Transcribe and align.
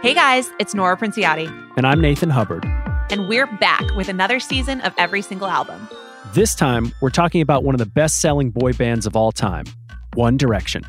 Hey 0.00 0.14
guys, 0.14 0.48
it's 0.60 0.76
Nora 0.76 0.96
Princiotti. 0.96 1.48
And 1.76 1.84
I'm 1.84 2.00
Nathan 2.00 2.30
Hubbard. 2.30 2.64
And 3.10 3.26
we're 3.28 3.48
back 3.58 3.82
with 3.96 4.08
another 4.08 4.38
season 4.38 4.80
of 4.82 4.94
every 4.96 5.22
single 5.22 5.48
album. 5.48 5.88
This 6.32 6.54
time, 6.54 6.92
we're 7.00 7.10
talking 7.10 7.40
about 7.40 7.64
one 7.64 7.74
of 7.74 7.80
the 7.80 7.86
best 7.86 8.20
selling 8.20 8.50
boy 8.50 8.74
bands 8.74 9.06
of 9.06 9.16
all 9.16 9.32
time, 9.32 9.64
One 10.14 10.36
Direction. 10.36 10.84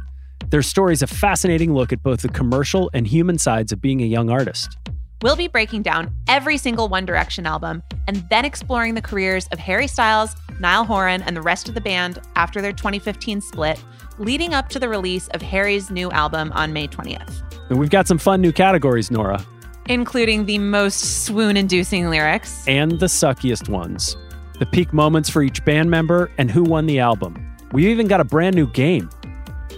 Their 0.52 0.62
story 0.62 0.94
is 0.94 1.02
a 1.02 1.08
fascinating 1.08 1.74
look 1.74 1.92
at 1.92 2.04
both 2.04 2.22
the 2.22 2.30
commercial 2.30 2.92
and 2.94 3.08
human 3.08 3.40
sides 3.40 3.72
of 3.72 3.82
being 3.82 4.00
a 4.04 4.06
young 4.06 4.30
artist. 4.30 4.78
We'll 5.24 5.36
be 5.36 5.48
breaking 5.48 5.82
down 5.82 6.14
every 6.28 6.60
single 6.60 6.88
One 6.88 7.06
Direction 7.06 7.48
album 7.48 7.82
and 8.08 8.18
then 8.30 8.46
exploring 8.46 8.94
the 8.94 9.02
careers 9.02 9.48
of 9.48 9.58
Harry 9.58 9.88
Styles, 9.88 10.36
Niall 10.60 10.86
Horan, 10.86 11.22
and 11.24 11.36
the 11.36 11.42
rest 11.42 11.70
of 11.70 11.76
the 11.76 11.82
band 11.82 12.20
after 12.36 12.62
their 12.62 12.74
2015 12.74 13.42
split, 13.42 13.82
leading 14.18 14.54
up 14.54 14.70
to 14.70 14.80
the 14.80 14.90
release 14.90 15.28
of 15.30 15.42
Harry's 15.42 15.90
new 15.90 16.12
album 16.12 16.52
on 16.54 16.74
May 16.74 16.88
20th. 16.88 17.42
And 17.70 17.80
we've 17.80 17.90
got 17.90 18.08
some 18.08 18.18
fun 18.18 18.42
new 18.42 18.52
categories, 18.52 19.12
Nora. 19.12 19.44
Including 19.86 20.46
the 20.46 20.58
most 20.58 21.26
swoon 21.26 21.58
inducing 21.58 22.10
lyrics. 22.10 22.68
And 22.68 23.00
the 23.00 23.06
suckiest 23.06 23.70
ones. 23.70 24.18
The 24.60 24.66
peak 24.66 24.92
moments 24.92 25.30
for 25.30 25.42
each 25.42 25.64
band 25.64 25.90
member 25.90 26.32
and 26.38 26.52
who 26.52 26.64
won 26.64 26.86
the 26.86 27.00
album. 27.00 27.56
We've 27.72 27.88
even 27.88 28.08
got 28.08 28.20
a 28.20 28.26
brand 28.26 28.56
new 28.56 28.68
game. 28.68 29.10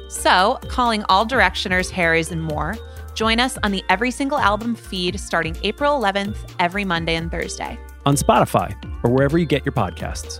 So, 0.10 0.60
calling 0.68 1.04
all 1.08 1.26
Directioners, 1.26 1.90
Harrys, 1.90 2.32
and 2.32 2.42
more, 2.42 2.76
join 3.14 3.40
us 3.40 3.58
on 3.64 3.72
the 3.72 3.84
Every 3.90 4.12
Single 4.12 4.40
Album 4.40 4.76
feed 4.76 5.20
starting 5.20 5.56
April 5.64 6.00
11th, 6.02 6.38
every 6.60 6.84
Monday 6.84 7.16
and 7.16 7.30
Thursday. 7.30 7.80
On 8.06 8.16
Spotify 8.16 8.74
or 9.04 9.12
wherever 9.12 9.38
you 9.38 9.46
get 9.46 9.66
your 9.66 9.74
podcasts. 9.74 10.40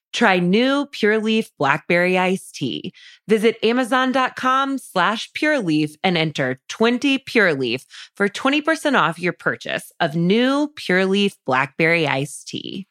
Try 0.13 0.39
new 0.39 0.85
Pure 0.87 1.19
Leaf 1.19 1.49
Blackberry 1.57 2.17
Iced 2.17 2.55
Tea. 2.55 2.93
Visit 3.27 3.57
Amazon.com 3.63 4.77
slash 4.77 5.31
Pure 5.33 5.59
Leaf 5.61 5.95
and 6.03 6.17
enter 6.17 6.59
20 6.69 7.19
Pure 7.19 7.55
Leaf 7.55 7.85
for 8.15 8.27
20% 8.27 8.99
off 8.99 9.19
your 9.19 9.33
purchase 9.33 9.91
of 9.99 10.15
new 10.15 10.71
Pure 10.75 11.05
Leaf 11.05 11.35
Blackberry 11.45 12.07
Iced 12.07 12.47
Tea. 12.47 12.87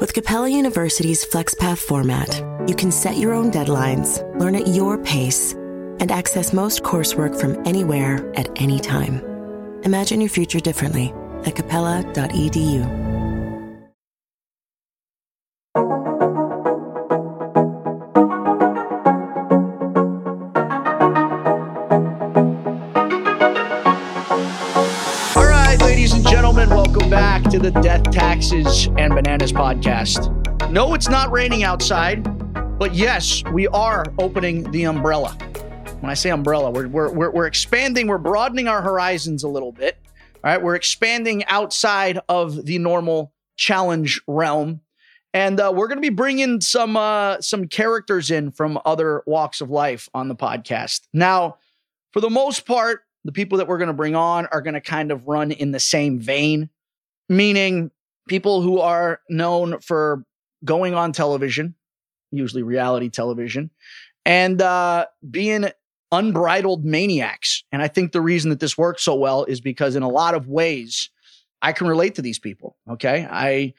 With 0.00 0.14
Capella 0.14 0.48
University's 0.48 1.24
FlexPath 1.24 1.78
format, 1.78 2.42
you 2.68 2.74
can 2.74 2.90
set 2.90 3.18
your 3.18 3.32
own 3.32 3.52
deadlines, 3.52 4.18
learn 4.36 4.56
at 4.56 4.66
your 4.66 4.98
pace, 4.98 5.52
and 5.52 6.10
access 6.10 6.52
most 6.52 6.82
coursework 6.82 7.40
from 7.40 7.64
anywhere 7.64 8.32
at 8.34 8.48
any 8.60 8.80
time. 8.80 9.22
Imagine 9.84 10.20
your 10.20 10.30
future 10.30 10.58
differently 10.58 11.14
at 11.44 11.54
capella.edu. 11.54 13.21
back 27.12 27.42
to 27.42 27.58
the 27.58 27.70
Death, 27.70 28.02
Taxes, 28.10 28.86
and 28.96 29.14
Bananas 29.14 29.52
podcast. 29.52 30.70
No, 30.70 30.94
it's 30.94 31.10
not 31.10 31.30
raining 31.30 31.62
outside, 31.62 32.22
but 32.78 32.94
yes, 32.94 33.44
we 33.52 33.68
are 33.68 34.06
opening 34.18 34.62
the 34.70 34.84
umbrella. 34.84 35.32
When 36.00 36.08
I 36.08 36.14
say 36.14 36.30
umbrella, 36.30 36.70
we're, 36.70 36.88
we're, 36.88 37.30
we're, 37.30 37.46
expanding, 37.46 38.06
we're 38.06 38.16
broadening 38.16 38.66
our 38.66 38.80
horizons 38.80 39.44
a 39.44 39.48
little 39.48 39.72
bit. 39.72 39.98
All 40.36 40.40
right, 40.44 40.62
we're 40.62 40.74
expanding 40.74 41.44
outside 41.48 42.18
of 42.30 42.64
the 42.64 42.78
normal 42.78 43.34
challenge 43.56 44.22
realm. 44.26 44.80
And 45.34 45.60
uh, 45.60 45.70
we're 45.76 45.88
going 45.88 45.98
to 45.98 46.02
be 46.02 46.08
bringing 46.08 46.62
some 46.62 46.96
uh, 46.96 47.42
some 47.42 47.68
characters 47.68 48.30
in 48.30 48.52
from 48.52 48.78
other 48.86 49.22
walks 49.26 49.60
of 49.60 49.68
life 49.68 50.08
on 50.14 50.28
the 50.28 50.34
podcast. 50.34 51.02
Now, 51.12 51.58
for 52.10 52.20
the 52.20 52.30
most 52.30 52.64
part, 52.64 53.02
the 53.22 53.32
people 53.32 53.58
that 53.58 53.68
we're 53.68 53.76
going 53.76 53.88
to 53.88 53.92
bring 53.92 54.16
on 54.16 54.46
are 54.46 54.62
going 54.62 54.74
to 54.74 54.80
kind 54.80 55.12
of 55.12 55.28
run 55.28 55.52
in 55.52 55.72
the 55.72 55.80
same 55.80 56.18
vein 56.18 56.70
meaning 57.28 57.90
people 58.28 58.62
who 58.62 58.78
are 58.78 59.20
known 59.28 59.80
for 59.80 60.24
going 60.64 60.94
on 60.94 61.12
television, 61.12 61.74
usually 62.30 62.62
reality 62.62 63.08
television, 63.08 63.70
and 64.24 64.62
uh, 64.62 65.06
being 65.28 65.66
unbridled 66.12 66.84
maniacs. 66.84 67.64
And 67.72 67.82
I 67.82 67.88
think 67.88 68.12
the 68.12 68.20
reason 68.20 68.50
that 68.50 68.60
this 68.60 68.76
works 68.76 69.02
so 69.02 69.14
well 69.14 69.44
is 69.44 69.60
because 69.60 69.96
in 69.96 70.02
a 70.02 70.08
lot 70.08 70.34
of 70.34 70.46
ways, 70.46 71.10
I 71.62 71.72
can 71.72 71.86
relate 71.86 72.16
to 72.16 72.22
these 72.22 72.38
people. 72.38 72.76
Okay. 72.90 73.26
I, 73.30 73.74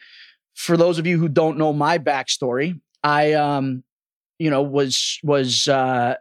for 0.55 0.77
those 0.77 0.99
of 0.99 1.07
you 1.07 1.17
who 1.19 1.29
don't 1.29 1.57
know 1.57 1.73
my 1.73 1.99
backstory, 1.99 2.79
I, 3.03 3.33
um, 3.33 3.83
you 4.39 4.49
know, 4.49 4.61
was, 4.61 5.19
was, 5.23 5.67
uh, 5.67 6.15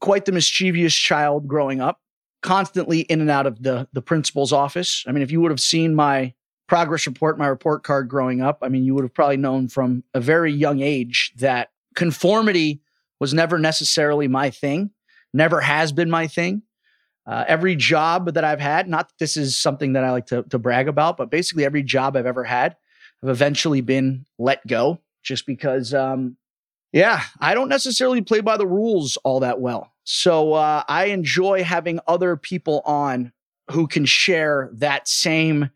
quite 0.00 0.26
the 0.26 0.32
mischievous 0.32 0.94
child 0.94 1.48
growing 1.48 1.80
up, 1.80 2.00
constantly 2.42 3.00
in 3.00 3.20
and 3.20 3.30
out 3.30 3.46
of 3.46 3.62
the, 3.62 3.88
the 3.92 4.02
principal's 4.02 4.52
office. 4.52 5.04
I 5.08 5.12
mean, 5.12 5.22
if 5.22 5.30
you 5.30 5.40
would 5.40 5.50
have 5.50 5.60
seen 5.60 5.94
my 5.94 6.34
progress 6.66 7.06
report, 7.06 7.38
my 7.38 7.46
report 7.46 7.82
card 7.82 8.08
growing 8.08 8.40
up, 8.40 8.58
I 8.62 8.68
mean, 8.68 8.84
you 8.84 8.94
would 8.94 9.04
have 9.04 9.14
probably 9.14 9.36
known 9.36 9.68
from 9.68 10.02
a 10.14 10.20
very 10.20 10.52
young 10.52 10.80
age 10.80 11.32
that 11.36 11.70
conformity 11.94 12.80
was 13.20 13.32
never 13.32 13.58
necessarily 13.58 14.28
my 14.28 14.50
thing, 14.50 14.90
never 15.32 15.60
has 15.60 15.92
been 15.92 16.10
my 16.10 16.26
thing. 16.26 16.62
Uh, 17.26 17.44
every 17.48 17.74
job 17.74 18.34
that 18.34 18.44
I've 18.44 18.60
had, 18.60 18.88
not 18.88 19.08
that 19.08 19.18
this 19.18 19.36
is 19.36 19.56
something 19.56 19.94
that 19.94 20.04
I 20.04 20.12
like 20.12 20.26
to, 20.26 20.44
to 20.44 20.58
brag 20.58 20.86
about, 20.86 21.16
but 21.16 21.30
basically 21.30 21.64
every 21.64 21.82
job 21.82 22.16
I've 22.16 22.26
ever 22.26 22.44
had, 22.44 22.76
I've 23.22 23.30
eventually 23.30 23.80
been 23.80 24.26
let 24.38 24.64
go 24.66 25.00
just 25.24 25.44
because, 25.44 25.92
um, 25.92 26.36
yeah, 26.92 27.22
I 27.40 27.54
don't 27.54 27.68
necessarily 27.68 28.22
play 28.22 28.40
by 28.40 28.56
the 28.56 28.66
rules 28.66 29.16
all 29.24 29.40
that 29.40 29.60
well. 29.60 29.92
So 30.04 30.52
uh, 30.52 30.84
I 30.86 31.06
enjoy 31.06 31.64
having 31.64 31.98
other 32.06 32.36
people 32.36 32.80
on 32.84 33.32
who 33.72 33.88
can 33.88 34.04
share 34.04 34.70
that 34.74 35.08
same 35.08 35.70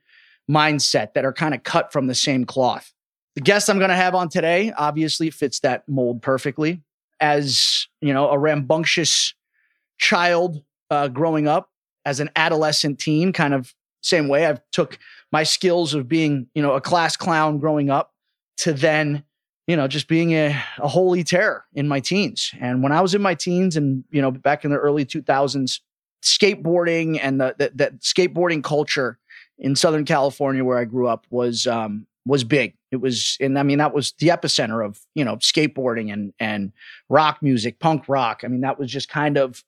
mindset 0.51 1.15
that 1.15 1.25
are 1.25 1.33
kind 1.33 1.55
of 1.55 1.63
cut 1.63 1.93
from 1.93 2.09
the 2.09 2.15
same 2.15 2.45
cloth. 2.45 2.93
The 3.37 3.41
guest 3.41 3.71
I'm 3.71 3.79
going 3.79 3.91
to 3.91 3.97
have 3.97 4.15
on 4.15 4.29
today 4.29 4.73
obviously 4.77 5.31
fits 5.31 5.61
that 5.61 5.89
mold 5.89 6.21
perfectly. 6.21 6.83
As 7.21 7.87
you 8.01 8.13
know, 8.13 8.31
a 8.31 8.39
rambunctious 8.39 9.35
child 9.99 10.63
uh, 10.91 11.09
growing 11.09 11.47
up, 11.47 11.71
as 12.05 12.19
an 12.19 12.31
adolescent 12.35 12.99
teen, 12.99 13.33
kind 13.33 13.55
of 13.55 13.75
same 14.03 14.29
way. 14.29 14.47
I've 14.47 14.61
took 14.73 14.99
my 15.31 15.43
skills 15.43 15.95
of 15.95 16.09
being 16.09 16.49
you 16.55 16.63
know 16.63 16.73
a 16.73 16.81
class 16.81 17.17
clown 17.17 17.59
growing 17.59 17.91
up 17.91 18.15
to 18.59 18.73
then 18.73 19.23
you 19.67 19.77
know 19.77 19.87
just 19.87 20.09
being 20.09 20.33
a, 20.33 20.61
a 20.79 20.89
holy 20.89 21.23
terror 21.23 21.67
in 21.75 21.87
my 21.87 22.01
teens. 22.01 22.53
And 22.59 22.83
when 22.83 22.93
I 22.93 23.01
was 23.01 23.15
in 23.15 23.23
my 23.23 23.35
teens, 23.35 23.77
and 23.77 24.03
you 24.11 24.23
know 24.23 24.31
back 24.31 24.65
in 24.65 24.71
the 24.71 24.79
early 24.79 25.05
2000s, 25.05 25.81
skateboarding 26.23 27.19
and 27.23 27.41
the, 27.41 27.55
the, 27.59 27.91
skateboarding 28.01 28.65
culture 28.65 29.19
in 29.61 29.77
Southern 29.77 30.05
California 30.05 30.65
where 30.65 30.79
I 30.79 30.85
grew 30.85 31.07
up 31.07 31.27
was 31.31 31.67
um, 31.67 32.07
was 32.27 32.45
big. 32.45 32.75
It 32.91 32.97
was, 32.97 33.37
and 33.41 33.59
I 33.59 33.63
mean 33.63 33.79
that 33.79 33.95
was 33.95 34.13
the 34.19 34.29
epicenter 34.29 34.85
of 34.85 34.99
you 35.15 35.25
know 35.25 35.37
skateboarding 35.37 36.13
and 36.13 36.33
and 36.41 36.73
rock 37.09 37.39
music, 37.43 37.79
punk 37.79 38.09
rock. 38.09 38.41
I 38.43 38.49
mean 38.49 38.63
that 38.63 38.79
was 38.79 38.91
just 38.91 39.09
kind 39.09 39.37
of 39.37 39.63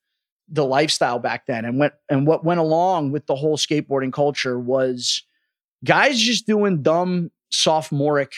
the 0.49 0.65
lifestyle 0.65 1.19
back 1.19 1.47
then. 1.47 1.65
And 1.65 1.79
went 1.79 1.95
and 2.09 2.27
what 2.27 2.45
went 2.45 2.61
along 2.61 3.13
with 3.13 3.27
the 3.27 3.37
whole 3.37 3.57
skateboarding 3.57 4.13
culture 4.13 4.59
was 4.59 5.23
guys 5.85 6.19
just 6.19 6.47
doing 6.47 6.83
dumb 6.83 7.31
sophomoric 7.51 8.33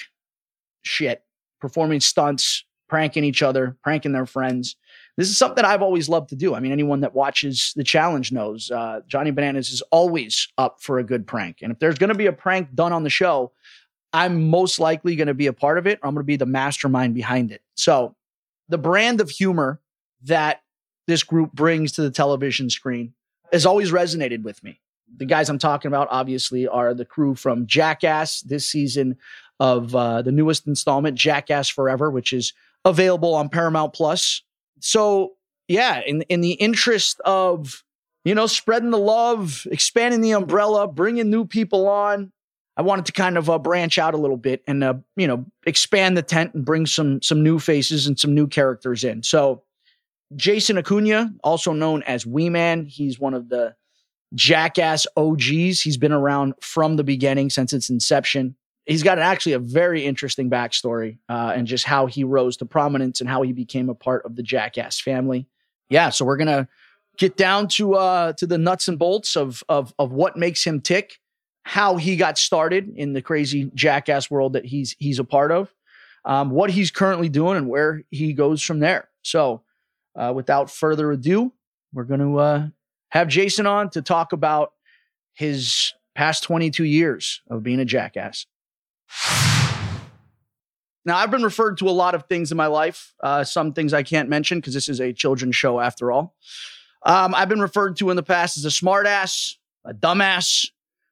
shit, 0.83 1.23
performing 1.61 2.01
stunts, 2.01 2.65
pranking 2.89 3.25
each 3.25 3.43
other, 3.43 3.77
pranking 3.83 4.13
their 4.13 4.27
friends 4.27 4.77
this 5.17 5.31
is 5.31 5.39
something 5.39 5.65
I've 5.65 5.83
always 5.83 6.09
loved 6.09 6.31
to 6.31 6.37
do. 6.37 6.55
I 6.55 6.61
mean, 6.61 6.73
anyone 6.73 7.01
that 7.01 7.15
watches 7.15 7.73
the 7.77 7.85
challenge 7.85 8.33
knows 8.33 8.71
uh, 8.71 9.01
Johnny 9.07 9.31
Bananas 9.31 9.71
is 9.71 9.83
always 9.91 10.49
up 10.59 10.83
for 10.83 10.99
a 10.99 11.05
good 11.05 11.27
prank. 11.27 11.59
And 11.63 11.71
if 11.71 11.79
there's 11.79 11.99
going 11.99 12.09
to 12.09 12.17
be 12.17 12.27
a 12.27 12.33
prank 12.33 12.75
done 12.75 12.93
on 12.93 13.05
the 13.05 13.11
show, 13.11 13.53
I'm 14.13 14.49
most 14.49 14.79
likely 14.79 15.17
going 15.17 15.29
to 15.29 15.35
be 15.35 15.49
a 15.49 15.53
part 15.53 15.77
of 15.77 15.87
it. 15.87 15.99
I'm 16.03 16.15
going 16.15 16.23
to 16.23 16.25
be 16.25 16.37
the 16.37 16.47
mastermind 16.47 17.15
behind 17.15 17.51
it. 17.51 17.63
So 17.75 18.15
the 18.69 18.79
brand 18.79 19.21
of 19.21 19.29
humor 19.29 19.81
that 20.23 20.63
this 21.07 21.23
group 21.23 21.53
brings 21.53 21.93
to 21.93 22.03
the 22.03 22.11
television 22.11 22.71
screen 22.71 23.13
has 23.53 23.67
always 23.67 23.93
resonated 23.93 24.43
with 24.43 24.63
me. 24.63 24.81
The 25.17 25.27
guys 25.27 25.49
I'm 25.49 25.59
talking 25.59 25.89
about, 25.89 26.09
obviously, 26.11 26.67
are 26.67 26.95
the 26.95 27.05
crew 27.05 27.35
from 27.35 27.67
Jackass 27.67 28.41
this 28.41 28.67
season 28.67 29.17
of 29.61 29.95
uh, 29.95 30.23
the 30.23 30.33
newest 30.33 30.67
installment, 30.67 31.17
Jackass 31.17 31.69
Forever, 31.69 32.11
which 32.11 32.33
is 32.33 32.53
available 32.85 33.35
on 33.35 33.49
Paramount 33.49 33.93
Plus 33.93 34.43
so 34.85 35.33
yeah, 35.67 36.03
in 36.07 36.23
in 36.23 36.41
the 36.41 36.53
interest 36.53 37.21
of 37.25 37.83
you 38.25 38.35
know, 38.35 38.47
spreading 38.47 38.91
the 38.91 38.99
love, 38.99 39.67
expanding 39.71 40.23
the 40.23 40.33
umbrella, 40.33 40.89
bringing 40.89 41.31
new 41.31 41.45
people 41.45 41.89
on. 41.89 42.33
I 42.77 42.83
wanted 42.83 43.07
to 43.07 43.13
kind 43.13 43.39
of 43.39 43.49
uh, 43.49 43.59
branch 43.59 43.99
out 43.99 44.15
a 44.15 44.17
little 44.17 44.37
bit 44.37 44.63
and 44.67 44.83
uh, 44.83 44.95
you 45.17 45.27
know 45.27 45.47
expand 45.67 46.17
the 46.17 46.23
tent 46.23 46.55
and 46.55 46.65
bring 46.65 46.87
some 46.87 47.23
some 47.23 47.43
new 47.43 47.59
faces 47.59 48.07
and 48.07 48.19
some 48.19 48.35
new 48.35 48.47
characters 48.47 49.05
in. 49.05 49.23
So 49.23 49.63
Jason 50.35 50.77
Acuna, 50.79 51.33
also 51.45 51.73
known 51.73 52.03
as 52.03 52.27
Wee 52.27 52.51
Man, 52.51 52.85
he's 52.87 53.21
one 53.21 53.35
of 53.35 53.49
the 53.49 53.77
Jackass 54.35 55.07
OGs. 55.17 55.81
He's 55.81 55.97
been 55.97 56.13
around 56.13 56.55
from 56.61 56.97
the 56.97 57.05
beginning 57.05 57.51
since 57.51 57.73
its 57.73 57.91
inception. 57.91 58.57
He's 58.87 59.03
got 59.03 59.19
actually 59.19 59.53
a 59.53 59.59
very 59.59 60.05
interesting 60.05 60.51
backstory 60.51 61.19
uh, 61.29 61.53
and 61.57 61.67
just 61.67 61.85
how 61.85 62.07
he 62.07 62.23
rose 62.23 62.57
to 62.59 62.67
prominence 62.67 63.21
and 63.21 63.31
how 63.31 63.43
he 63.43 63.53
became 63.53 63.89
a 63.89 63.95
part 63.95 64.27
of 64.27 64.37
the 64.37 64.43
Jackass 64.43 65.01
family. 65.01 65.47
Yeah, 65.89 66.11
so 66.11 66.25
we're 66.25 66.37
gonna 66.37 66.69
get 67.17 67.37
down 67.37 67.69
to 67.69 67.95
uh, 67.95 68.33
to 68.35 68.47
the 68.47 68.59
nuts 68.59 68.89
and 68.89 68.99
bolts 68.99 69.37
of 69.37 69.63
of 69.69 69.95
of 69.99 70.13
what 70.13 70.37
makes 70.37 70.65
him 70.65 70.81
tick, 70.81 71.19
how 71.63 71.97
he 71.97 72.17
got 72.17 72.37
started 72.37 72.93
in 72.97 73.13
the 73.13 73.23
crazy 73.23 73.71
Jackass 73.75 74.31
world 74.31 74.53
that 74.53 74.67
he's 74.67 74.95
he's 74.99 75.19
a 75.19 75.25
part 75.25 75.51
of, 75.51 75.73
um, 76.25 76.51
what 76.51 76.71
he's 76.71 76.91
currently 76.91 77.29
doing, 77.29 77.57
and 77.57 77.69
where 77.69 78.03
he 78.11 78.33
goes 78.33 78.63
from 78.63 78.81
there. 78.81 79.09
So, 79.23 79.63
uh, 80.15 80.33
without 80.35 80.71
further 80.71 81.11
ado, 81.11 81.53
we're 81.93 82.05
to 82.05 82.39
uh, 82.39 82.67
have 83.11 83.29
Jason 83.29 83.67
on 83.67 83.89
to 83.91 84.03
talk 84.03 84.33
about 84.33 84.73
his 85.35 85.95
past 86.15 86.43
22 86.45 86.85
years 86.85 87.43
of 87.51 87.63
being 87.63 87.81
a 87.81 87.85
jackass. 87.85 88.47
Now, 91.07 91.19
I've 91.19 91.31
been 91.31 91.43
referred 91.43 91.79
to 91.79 91.89
a 91.89 91.91
lot 91.91 92.15
of 92.15 92.25
things 92.29 92.51
in 92.51 92.57
my 92.57 92.67
life. 92.67 93.13
Uh, 93.23 93.45
some 93.45 93.73
things 93.73 93.93
I 93.93 94.03
can't 94.03 94.29
mention 94.29 94.59
because 94.59 94.73
this 94.73 94.89
is 94.89 95.01
a 95.01 95.13
children's 95.13 95.55
show 95.55 95.79
after 95.79 96.11
all. 96.11 96.35
Um, 97.05 97.35
I've 97.35 97.51
been 97.51 97.61
referred 97.61 97.97
to 97.97 98.09
in 98.09 98.17
the 98.17 98.23
past 98.23 98.57
as 98.57 98.65
a 98.65 98.69
smartass, 98.69 99.57
a 99.85 99.93
dumbass. 99.93 100.71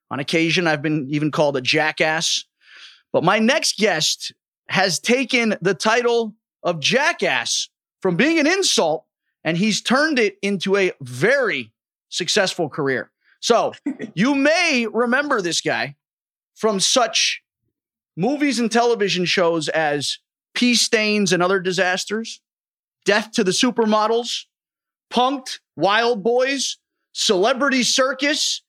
On 0.09 0.19
occasion, 0.19 0.65
I've 0.67 0.81
been 0.81 1.07
even 1.09 1.29
called 1.29 1.57
a 1.57 1.61
jackass. 1.61 2.45
But 3.11 3.23
my 3.23 3.37
next 3.37 3.77
guest 3.77 4.33
has 4.69 4.99
taken 4.99 5.55
the 5.61 5.75
title 5.75 6.33
of 6.63 6.79
jackass 6.79 7.69
from 8.01 8.15
being 8.15 8.39
an 8.39 8.47
insult 8.47 9.05
and 9.43 9.57
he's 9.57 9.81
turned 9.81 10.17
it 10.19 10.37
into 10.41 10.77
a 10.77 10.93
very 11.01 11.71
successful 12.09 12.69
career. 12.69 13.11
So 13.39 13.73
you 14.15 14.33
may 14.35 14.87
remember 14.91 15.41
this 15.41 15.61
guy 15.61 15.95
from 16.55 16.79
such 16.79 17.42
movies 18.15 18.59
and 18.59 18.71
television 18.71 19.25
shows 19.25 19.69
as 19.69 20.19
Pea 20.53 20.75
Stains 20.75 21.33
and 21.33 21.41
Other 21.41 21.59
Disasters, 21.59 22.41
Death 23.05 23.31
to 23.33 23.43
the 23.43 23.51
Supermodels, 23.51 24.45
Punked, 25.11 25.59
Wild 25.75 26.23
Boys, 26.23 26.77
Celebrity 27.13 27.83
Circus, 27.83 28.61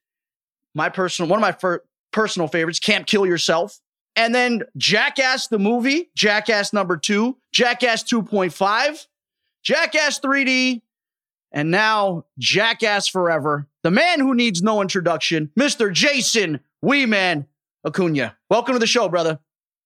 my 0.75 0.88
personal 0.88 1.29
one 1.29 1.38
of 1.38 1.43
my 1.43 1.52
fir- 1.52 1.82
personal 2.12 2.49
favorites, 2.49 2.79
Can't 2.79 3.06
Kill 3.06 3.26
Yourself, 3.26 3.81
and 4.17 4.35
then 4.35 4.62
Jackass 4.76 5.49
the 5.49 5.58
movie, 5.58 6.11
Jackass 6.14 6.73
number 6.73 6.97
2, 6.97 7.37
Jackass 7.52 8.05
2.5, 8.05 9.06
Jackass 9.62 10.20
3D, 10.20 10.82
and 11.52 11.70
now 11.70 12.25
Jackass 12.38 13.08
Forever, 13.08 13.69
the 13.82 13.90
man 13.90 14.20
who 14.20 14.35
needs 14.35 14.62
no 14.62 14.82
introduction, 14.82 15.50
Mr. 15.58 15.93
Jason 15.93 16.61
Wee 16.82 17.06
Man 17.06 17.47
Acuna. 17.84 18.36
Welcome 18.48 18.75
to 18.75 18.78
the 18.78 18.86
show, 18.86 19.08
brother. 19.08 19.38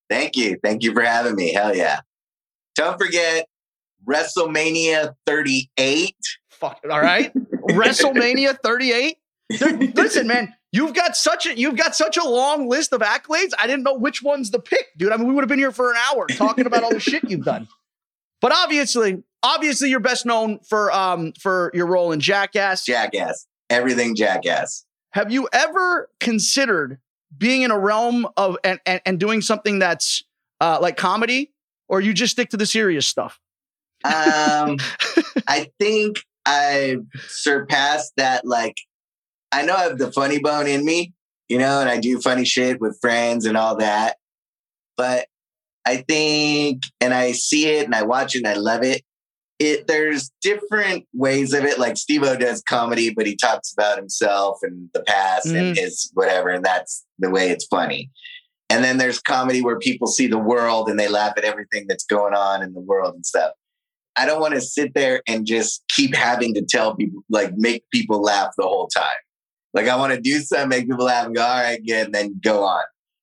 Thank 0.08 0.36
you. 0.36 0.58
Thank 0.62 0.82
you 0.82 0.92
for 0.92 1.02
having 1.02 1.34
me. 1.34 1.52
Hell 1.52 1.74
yeah. 1.74 2.00
Don't 2.74 2.98
forget 2.98 3.46
WrestleMania 4.08 5.14
38. 5.26 6.14
Fuck, 6.50 6.80
all 6.90 7.00
right. 7.00 7.32
WrestleMania 7.70 8.56
38. 8.62 9.16
Listen, 9.94 10.26
man, 10.26 10.54
you've 10.72 10.94
got 10.94 11.16
such 11.16 11.46
a 11.46 11.58
you've 11.58 11.76
got 11.76 11.96
such 11.96 12.16
a 12.16 12.24
long 12.24 12.68
list 12.68 12.92
of 12.92 13.00
accolades. 13.00 13.52
I 13.58 13.66
didn't 13.66 13.82
know 13.82 13.94
which 13.94 14.22
one's 14.22 14.50
the 14.50 14.60
pick, 14.60 14.86
dude. 14.96 15.12
I 15.12 15.16
mean, 15.16 15.26
we 15.26 15.34
would 15.34 15.42
have 15.42 15.48
been 15.48 15.58
here 15.58 15.72
for 15.72 15.90
an 15.90 15.96
hour 16.10 16.26
talking 16.26 16.66
about 16.66 16.82
all 16.82 16.90
the 16.90 17.00
shit 17.00 17.28
you've 17.28 17.44
done. 17.44 17.68
But 18.40 18.52
obviously, 18.52 19.22
obviously 19.42 19.90
you're 19.90 20.00
best 20.00 20.26
known 20.26 20.60
for 20.60 20.92
um 20.92 21.32
for 21.40 21.70
your 21.74 21.86
role 21.86 22.12
in 22.12 22.20
Jackass. 22.20 22.84
Jackass. 22.84 23.46
Everything 23.70 24.14
Jackass. 24.14 24.84
Have 25.12 25.32
you 25.32 25.48
ever 25.52 26.10
considered 26.20 26.98
being 27.36 27.62
in 27.62 27.70
a 27.70 27.78
realm 27.78 28.26
of 28.36 28.56
and 28.64 28.80
and, 28.86 29.00
and 29.04 29.20
doing 29.20 29.40
something 29.40 29.78
that's 29.78 30.25
uh 30.60 30.78
like 30.80 30.96
comedy, 30.96 31.52
or 31.88 32.00
you 32.00 32.12
just 32.12 32.32
stick 32.32 32.50
to 32.50 32.56
the 32.56 32.66
serious 32.66 33.06
stuff? 33.06 33.40
Um 34.04 34.78
I 35.46 35.70
think 35.78 36.20
I've 36.46 37.04
surpassed 37.28 38.12
that 38.16 38.46
like 38.46 38.76
I 39.52 39.62
know 39.62 39.75
I 39.75 39.84
have 39.84 39.98
the 39.98 40.12
funny 40.12 40.38
bone 40.38 40.66
in 40.66 40.84
me, 40.84 41.12
you 41.48 41.58
know, 41.58 41.80
and 41.80 41.88
I 41.88 41.98
do 41.98 42.20
funny 42.20 42.44
shit 42.44 42.80
with 42.80 42.98
friends 43.00 43.46
and 43.46 43.56
all 43.56 43.76
that. 43.76 44.16
But 44.96 45.26
I 45.86 46.04
think, 46.08 46.82
and 47.00 47.14
I 47.14 47.32
see 47.32 47.66
it 47.66 47.86
and 47.86 47.94
I 47.94 48.02
watch 48.02 48.34
it 48.34 48.38
and 48.38 48.48
I 48.48 48.54
love 48.54 48.82
it 48.82 49.02
it 49.58 49.87
there's 49.87 50.31
different 50.40 51.05
ways 51.12 51.52
of 51.52 51.64
it. 51.64 51.78
Like 51.78 51.96
Steve 51.96 52.22
O 52.22 52.37
does 52.37 52.62
comedy, 52.62 53.12
but 53.14 53.26
he 53.26 53.37
talks 53.37 53.72
about 53.72 53.99
himself 53.99 54.58
and 54.62 54.88
the 54.94 55.02
past 55.02 55.46
mm-hmm. 55.46 55.56
and 55.56 55.76
his 55.76 56.10
whatever, 56.14 56.50
and 56.50 56.64
that's 56.64 57.05
the 57.19 57.31
way 57.31 57.50
it's 57.50 57.66
funny. 57.66 58.10
And 58.70 58.84
then 58.84 58.99
there's 58.99 59.20
comedy 59.20 59.62
where 59.62 59.78
people 59.78 60.06
see 60.06 60.26
the 60.26 60.38
world 60.38 60.88
and 60.88 61.00
they 61.00 61.08
laugh 61.08 61.34
at 61.37 61.44
everything 61.44 61.87
that's 61.88 62.05
going 62.05 62.34
on 62.34 62.62
in 62.62 62.75
the 62.75 62.81
world 62.81 63.14
and 63.14 63.25
stuff. 63.25 63.52
I 64.14 64.26
don't 64.26 64.40
want 64.40 64.55
to 64.55 64.60
sit 64.60 64.94
there 64.94 65.22
and 65.26 65.46
just 65.46 65.84
keep 65.88 66.14
having 66.14 66.52
to 66.54 66.62
tell 66.62 66.94
people, 66.94 67.22
like, 67.31 67.56
make 67.56 67.84
people 67.93 68.20
laugh 68.20 68.50
the 68.58 68.64
whole 68.64 68.88
time. 68.88 69.16
Like, 69.72 69.87
I 69.87 69.96
want 69.96 70.12
to 70.12 70.20
do 70.20 70.40
something, 70.40 70.69
make 70.69 70.88
people 70.88 71.04
laugh 71.04 71.26
and 71.26 71.37
go, 71.37 71.43
all 71.43 71.62
right, 71.62 71.81
good, 71.87 72.06
and 72.06 72.14
then 72.14 72.40
go 72.43 72.64
on. 72.64 72.82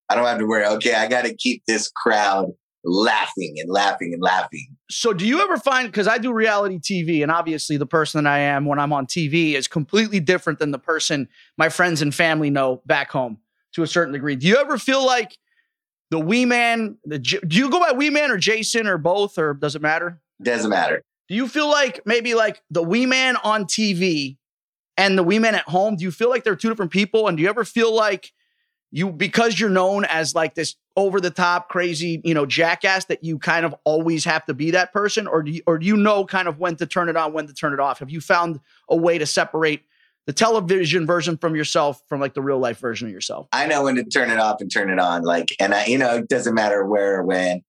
I 0.09 0.15
don't 0.15 0.25
have 0.25 0.39
to 0.39 0.45
worry, 0.45 0.65
okay, 0.65 0.93
I 0.93 1.07
got 1.07 1.25
to 1.25 1.35
keep 1.35 1.63
this 1.67 1.91
crowd 1.91 2.51
laughing 2.83 3.55
and 3.57 3.69
laughing 3.69 4.13
and 4.13 4.21
laughing. 4.21 4.74
So, 4.89 5.13
do 5.13 5.25
you 5.25 5.41
ever 5.41 5.57
find 5.57 5.87
because 5.87 6.07
I 6.07 6.17
do 6.17 6.31
reality 6.31 6.79
TV, 6.79 7.23
and 7.23 7.31
obviously 7.31 7.77
the 7.77 7.87
person 7.87 8.23
that 8.23 8.29
I 8.29 8.39
am 8.39 8.65
when 8.65 8.77
I'm 8.77 8.93
on 8.93 9.07
TV 9.07 9.53
is 9.53 9.67
completely 9.67 10.19
different 10.19 10.59
than 10.59 10.71
the 10.71 10.79
person 10.79 11.27
my 11.57 11.69
friends 11.69 12.01
and 12.01 12.13
family 12.13 12.49
know 12.49 12.81
back 12.85 13.09
home 13.09 13.39
to 13.73 13.83
a 13.83 13.87
certain 13.87 14.13
degree. 14.13 14.35
Do 14.35 14.47
you 14.47 14.57
ever 14.57 14.77
feel 14.77 15.05
like 15.05 15.37
the 16.11 16.19
wee 16.19 16.45
man? 16.45 16.97
The, 17.03 17.17
do 17.17 17.57
you 17.57 17.69
go 17.69 17.79
by 17.79 17.93
wee 17.93 18.11
man 18.11 18.29
or 18.29 18.37
Jason 18.37 18.85
or 18.85 18.97
both, 18.97 19.37
or 19.39 19.55
does 19.55 19.75
it 19.75 19.81
matter? 19.81 20.21
Doesn't 20.41 20.69
matter. 20.69 21.01
Do 21.27 21.35
you 21.35 21.47
feel 21.47 21.69
like 21.69 22.01
maybe 22.05 22.35
like 22.35 22.61
the 22.69 22.83
wee 22.83 23.07
man 23.07 23.37
on 23.37 23.65
TV 23.65 24.37
and 24.97 25.17
the 25.17 25.23
wee 25.23 25.39
man 25.39 25.55
at 25.55 25.67
home? 25.67 25.95
Do 25.95 26.03
you 26.03 26.11
feel 26.11 26.29
like 26.29 26.43
they're 26.43 26.55
two 26.55 26.69
different 26.69 26.91
people? 26.91 27.27
And 27.27 27.37
do 27.37 27.43
you 27.43 27.49
ever 27.49 27.65
feel 27.65 27.93
like 27.93 28.31
you 28.95 29.11
because 29.11 29.59
you're 29.59 29.69
known 29.69 30.05
as 30.05 30.33
like 30.33 30.55
this 30.55 30.75
over 30.95 31.19
the 31.19 31.29
top 31.29 31.67
crazy 31.67 32.21
you 32.23 32.33
know 32.33 32.45
jackass 32.45 33.05
that 33.05 33.23
you 33.23 33.37
kind 33.37 33.65
of 33.65 33.75
always 33.83 34.23
have 34.23 34.45
to 34.45 34.53
be 34.53 34.71
that 34.71 34.93
person 34.93 35.27
or 35.27 35.43
do 35.43 35.51
you, 35.51 35.61
or 35.67 35.77
do 35.77 35.85
you 35.85 35.97
know 35.97 36.25
kind 36.25 36.47
of 36.47 36.59
when 36.59 36.77
to 36.77 36.85
turn 36.85 37.09
it 37.09 37.17
on 37.17 37.33
when 37.33 37.45
to 37.45 37.53
turn 37.53 37.73
it 37.73 37.79
off? 37.79 37.99
Have 37.99 38.09
you 38.09 38.21
found 38.21 38.61
a 38.89 38.95
way 38.95 39.17
to 39.17 39.25
separate 39.25 39.83
the 40.27 40.33
television 40.33 41.05
version 41.05 41.37
from 41.37 41.55
yourself 41.55 42.01
from 42.07 42.21
like 42.21 42.33
the 42.33 42.41
real 42.41 42.57
life 42.57 42.79
version 42.79 43.07
of 43.07 43.13
yourself? 43.13 43.47
I 43.51 43.67
know 43.67 43.83
when 43.83 43.95
to 43.95 44.03
turn 44.05 44.31
it 44.31 44.39
off 44.39 44.61
and 44.61 44.71
turn 44.71 44.89
it 44.89 44.97
on 44.97 45.23
like 45.23 45.53
and 45.59 45.73
i 45.73 45.85
you 45.85 45.97
know 45.97 46.15
it 46.15 46.29
doesn't 46.29 46.55
matter 46.55 46.85
where 46.85 47.19
or 47.19 47.23
when. 47.23 47.61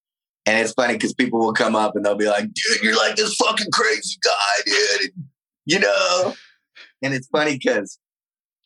And 0.48 0.60
it's 0.60 0.74
funny 0.74 0.92
because 0.92 1.12
people 1.12 1.40
will 1.40 1.52
come 1.52 1.74
up 1.74 1.96
and 1.96 2.04
they'll 2.04 2.14
be 2.14 2.28
like 2.28 2.44
dude 2.44 2.82
you're 2.82 2.96
like 2.96 3.16
this 3.16 3.34
fucking 3.34 3.72
crazy 3.72 4.16
guy 4.22 4.62
dude 4.64 5.10
you 5.64 5.80
know? 5.80 6.34
And 7.02 7.12
it's 7.12 7.26
funny 7.26 7.58
because 7.58 7.98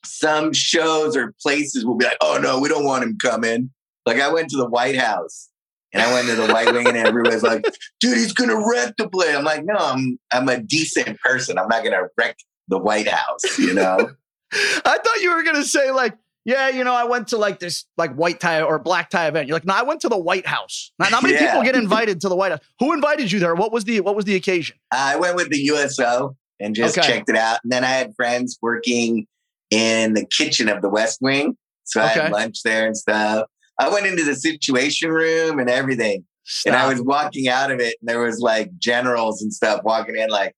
some 0.05 0.53
shows 0.53 1.17
or 1.17 1.35
places 1.41 1.85
will 1.85 1.97
be 1.97 2.05
like, 2.05 2.19
oh 2.21 2.39
no, 2.43 2.59
we 2.59 2.69
don't 2.69 2.85
want 2.85 3.05
him 3.05 3.19
coming. 3.21 3.71
Like 4.07 4.21
I 4.21 4.33
went 4.33 4.51
to 4.51 4.57
the 4.57 4.69
White 4.69 4.97
House 4.97 5.49
and 5.93 6.03
I 6.03 6.13
went 6.13 6.29
to 6.29 6.37
the 6.37 6.53
White 6.53 6.73
Wing 6.73 6.87
and 6.87 6.97
everybody's 6.97 7.43
like, 7.43 7.65
dude, 8.01 8.17
he's 8.17 8.33
gonna 8.33 8.57
wreck 8.57 8.97
the 8.97 9.09
place. 9.09 9.35
I'm 9.35 9.45
like, 9.45 9.65
no, 9.65 9.75
I'm 9.77 10.19
I'm 10.33 10.49
a 10.49 10.61
decent 10.61 11.19
person. 11.21 11.59
I'm 11.59 11.69
not 11.69 11.85
gonna 11.85 12.09
wreck 12.17 12.37
the 12.69 12.79
White 12.79 13.09
House, 13.09 13.59
you 13.59 13.75
know? 13.75 14.11
I 14.53 14.99
thought 14.99 15.21
you 15.21 15.35
were 15.35 15.43
gonna 15.43 15.65
say 15.65 15.91
like, 15.91 16.17
yeah, 16.45 16.71
you 16.71 16.85
know, 16.85 16.95
I 16.95 17.05
went 17.05 17.29
to 17.29 17.37
like 17.37 17.59
this 17.59 17.85
like 17.99 18.15
white 18.15 18.41
tie 18.41 18.63
or 18.63 18.79
black 18.79 19.11
tie 19.11 19.29
event. 19.29 19.47
You're 19.47 19.57
like, 19.57 19.67
no, 19.67 19.75
I 19.75 19.83
went 19.83 20.01
to 20.03 20.09
the 20.09 20.19
White 20.19 20.47
House. 20.47 20.93
Not, 20.99 21.11
not 21.11 21.23
many 21.23 21.35
yeah. 21.35 21.51
people 21.51 21.63
get 21.63 21.77
invited 21.77 22.21
to 22.23 22.29
the 22.29 22.37
White 22.37 22.53
House. 22.53 22.61
Who 22.79 22.93
invited 22.93 23.31
you 23.31 23.39
there? 23.39 23.55
What 23.55 23.73
was 23.73 23.85
the 23.85 24.01
what 24.01 24.17
was 24.17 24.25
the 24.25 24.37
occasion? 24.37 24.77
I 24.91 25.17
went 25.17 25.37
with 25.37 25.51
the 25.51 25.59
USO 25.59 26.37
and 26.59 26.75
just 26.75 26.97
okay. 26.97 27.07
checked 27.07 27.29
it 27.29 27.37
out. 27.37 27.59
And 27.63 27.71
then 27.71 27.85
I 27.85 27.89
had 27.89 28.15
friends 28.15 28.59
working 28.63 29.27
in 29.71 30.15
the 30.15 30.27
kitchen 30.27 30.69
of 30.69 30.83
the 30.83 30.89
West 30.89 31.19
Wing. 31.21 31.57
So 31.85 32.01
okay. 32.01 32.21
I 32.21 32.23
had 32.25 32.33
lunch 32.33 32.63
there 32.65 32.87
and 32.87 32.97
stuff. 32.97 33.47
I 33.79 33.89
went 33.89 34.07
into 34.07 34.25
the 34.25 34.35
situation 34.35 35.11
room 35.11 35.59
and 35.59 35.71
everything. 35.71 36.25
Stop. 36.45 36.73
And 36.73 36.83
I 36.83 36.89
was 36.89 37.03
walking 37.03 37.49
out 37.49 37.71
of 37.71 37.81
it 37.81 37.97
and 38.01 38.09
there 38.09 38.21
was 38.21 38.41
like 38.41 38.77
generals 38.79 39.43
and 39.43 39.53
stuff 39.53 39.83
walking 39.85 40.17
in 40.17 40.29
like, 40.31 40.55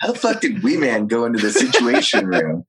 how 0.00 0.12
the 0.12 0.18
fuck 0.18 0.40
did 0.40 0.62
Wee 0.62 0.76
Man 0.76 1.06
go 1.06 1.24
into 1.24 1.38
the 1.38 1.52
situation 1.52 2.26
room? 2.26 2.64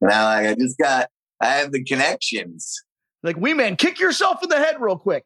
And 0.00 0.10
I'm 0.10 0.44
like, 0.44 0.52
I 0.52 0.54
just 0.58 0.78
got, 0.78 1.08
I 1.40 1.46
have 1.46 1.72
the 1.72 1.84
connections. 1.84 2.82
Like, 3.22 3.36
Wee 3.36 3.54
Man, 3.54 3.76
kick 3.76 3.98
yourself 3.98 4.42
in 4.42 4.48
the 4.48 4.56
head 4.56 4.76
real 4.80 4.96
quick. 4.96 5.24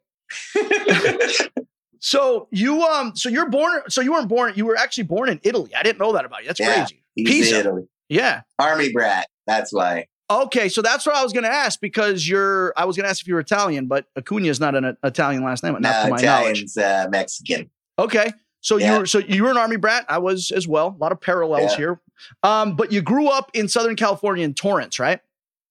so 2.01 2.49
you 2.51 2.83
um 2.83 3.15
so 3.15 3.29
you're 3.29 3.51
born 3.51 3.83
so 3.89 4.01
you 4.01 4.13
weren't 4.13 4.29
born 4.29 4.53
you 4.57 4.65
were 4.65 4.77
actually 4.77 5.05
born 5.05 5.29
in 5.29 5.41
Italy. 5.43 5.75
I 5.75 5.83
didn't 5.83 5.99
know 5.99 6.13
that 6.13 6.25
about 6.25 6.41
you. 6.41 6.49
That's 6.49 6.61
yeah, 6.61 6.87
crazy. 6.87 7.03
Pisa. 7.17 7.61
Italy. 7.61 7.83
Yeah. 8.09 8.43
Army 8.59 8.93
brat. 8.93 9.29
That's 9.47 9.73
why. 9.73 10.07
Okay, 10.31 10.69
so 10.69 10.81
that's 10.81 11.05
what 11.05 11.15
I 11.15 11.23
was 11.23 11.33
going 11.33 11.45
to 11.45 11.53
ask 11.53 11.81
because 11.81 12.27
you're. 12.27 12.73
I 12.77 12.85
was 12.87 12.97
going 12.97 13.05
to 13.05 13.11
ask 13.11 13.21
if 13.21 13.29
you're 13.29 13.41
Italian, 13.41 13.87
but 13.87 14.07
Acuna 14.17 14.49
is 14.49 14.61
not 14.61 14.75
an 14.75 14.97
Italian 15.05 15.45
last 15.45 15.63
name, 15.63 15.73
not 15.75 15.83
No, 15.83 15.89
to 16.05 16.11
my 16.11 16.21
knowledge. 16.21 16.63
Italian's 16.63 16.77
uh, 16.79 17.07
Mexican. 17.11 17.71
Okay, 17.99 18.33
so 18.61 18.79
Yeah. 18.79 18.95
you 18.95 18.99
were 19.01 19.07
so 19.07 19.19
you 19.19 19.43
were 19.45 19.51
an 19.51 19.59
army 19.59 19.77
brat. 19.77 20.07
I 20.09 20.19
was 20.19 20.51
as 20.51 20.67
well. 20.67 20.95
A 20.99 21.03
lot 21.03 21.13
of 21.13 21.21
parallels 21.21 21.73
Yeah. 21.73 21.77
here. 21.77 22.01
Um, 22.43 22.77
but 22.77 22.93
you 22.93 23.03
grew 23.03 23.29
up 23.29 23.51
in 23.53 23.69
Southern 23.69 23.97
California 23.97 24.45
in 24.45 24.55
Torrance, 24.55 24.99
right? 24.99 25.21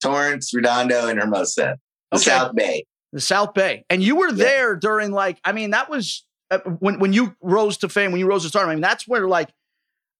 Torrance, 0.04 0.54
Redondo, 0.54 1.08
and 1.08 1.20
Hermosa. 1.20 1.80
The 2.12 2.18
Okay. 2.18 2.30
South 2.30 2.56
Bay. 2.56 2.86
The 3.14 3.22
South 3.22 3.54
Bay, 3.54 3.84
and 3.90 4.02
you 4.04 4.16
were 4.16 4.32
there 4.32 4.76
during 4.76 5.12
like. 5.12 5.40
I 5.44 5.52
mean, 5.54 5.72
that 5.72 5.90
was 5.90 6.24
uh, 6.52 6.60
when 6.60 7.00
when 7.00 7.14
you 7.14 7.36
rose 7.42 7.78
to 7.78 7.90
fame. 7.90 8.12
When 8.12 8.20
you 8.20 8.28
rose 8.28 8.44
to 8.44 8.50
stardom. 8.50 8.70
I 8.72 8.76
mean, 8.76 8.82
that's 8.82 9.08
where 9.08 9.28
like. 9.28 9.50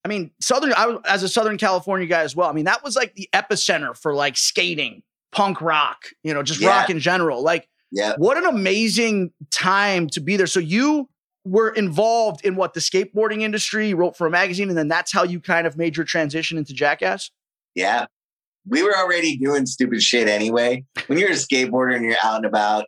I 0.04 0.08
mean, 0.08 0.32
Southern. 0.40 0.74
I 0.74 0.88
was 0.88 1.02
as 1.06 1.24
a 1.24 1.30
Southern 1.30 1.58
California 1.58 2.08
guy 2.08 2.22
as 2.22 2.36
well. 2.36 2.50
I 2.50 2.54
mean, 2.54 2.66
that 2.66 2.84
was 2.84 2.96
like 2.96 3.14
the 3.16 3.30
epicenter 3.34 3.96
for 3.96 4.16
like 4.16 4.36
skating, 4.38 5.04
punk 5.32 5.62
rock. 5.62 6.06
You 6.24 6.34
know, 6.34 6.44
just 6.44 6.60
Yeah. 6.60 6.70
rock 6.70 6.90
in 6.90 7.00
general. 7.00 7.42
Like. 7.44 7.68
Yep. 7.94 8.20
What 8.20 8.38
an 8.38 8.46
amazing 8.46 9.34
time 9.50 10.08
to 10.12 10.22
be 10.22 10.38
there. 10.38 10.48
So 10.48 10.62
you 10.62 11.10
were 11.44 11.72
involved 11.72 12.46
in 12.46 12.56
what 12.56 12.74
the 12.74 12.80
skateboarding 12.80 13.42
industry, 13.42 13.90
you 13.90 13.98
wrote 13.98 14.16
for 14.16 14.26
a 14.26 14.30
magazine, 14.30 14.70
and 14.70 14.78
then 14.78 14.88
that's 14.88 15.12
how 15.12 15.24
you 15.24 15.42
kind 15.42 15.68
of 15.68 15.76
made 15.76 15.98
your 15.98 16.06
transition 16.06 16.58
into 16.58 16.74
Jackass. 16.74 17.32
Yeah. 17.76 18.06
We 18.66 18.82
were 18.82 18.96
already 18.96 19.36
doing 19.36 19.66
stupid 19.66 20.02
shit 20.02 20.30
anyway. 20.30 20.86
When 21.08 21.20
you're 21.20 21.32
a 21.32 21.34
skateboarder 21.34 21.94
and 21.94 22.06
you're 22.06 22.16
out 22.24 22.38
and 22.38 22.46
about 22.46 22.86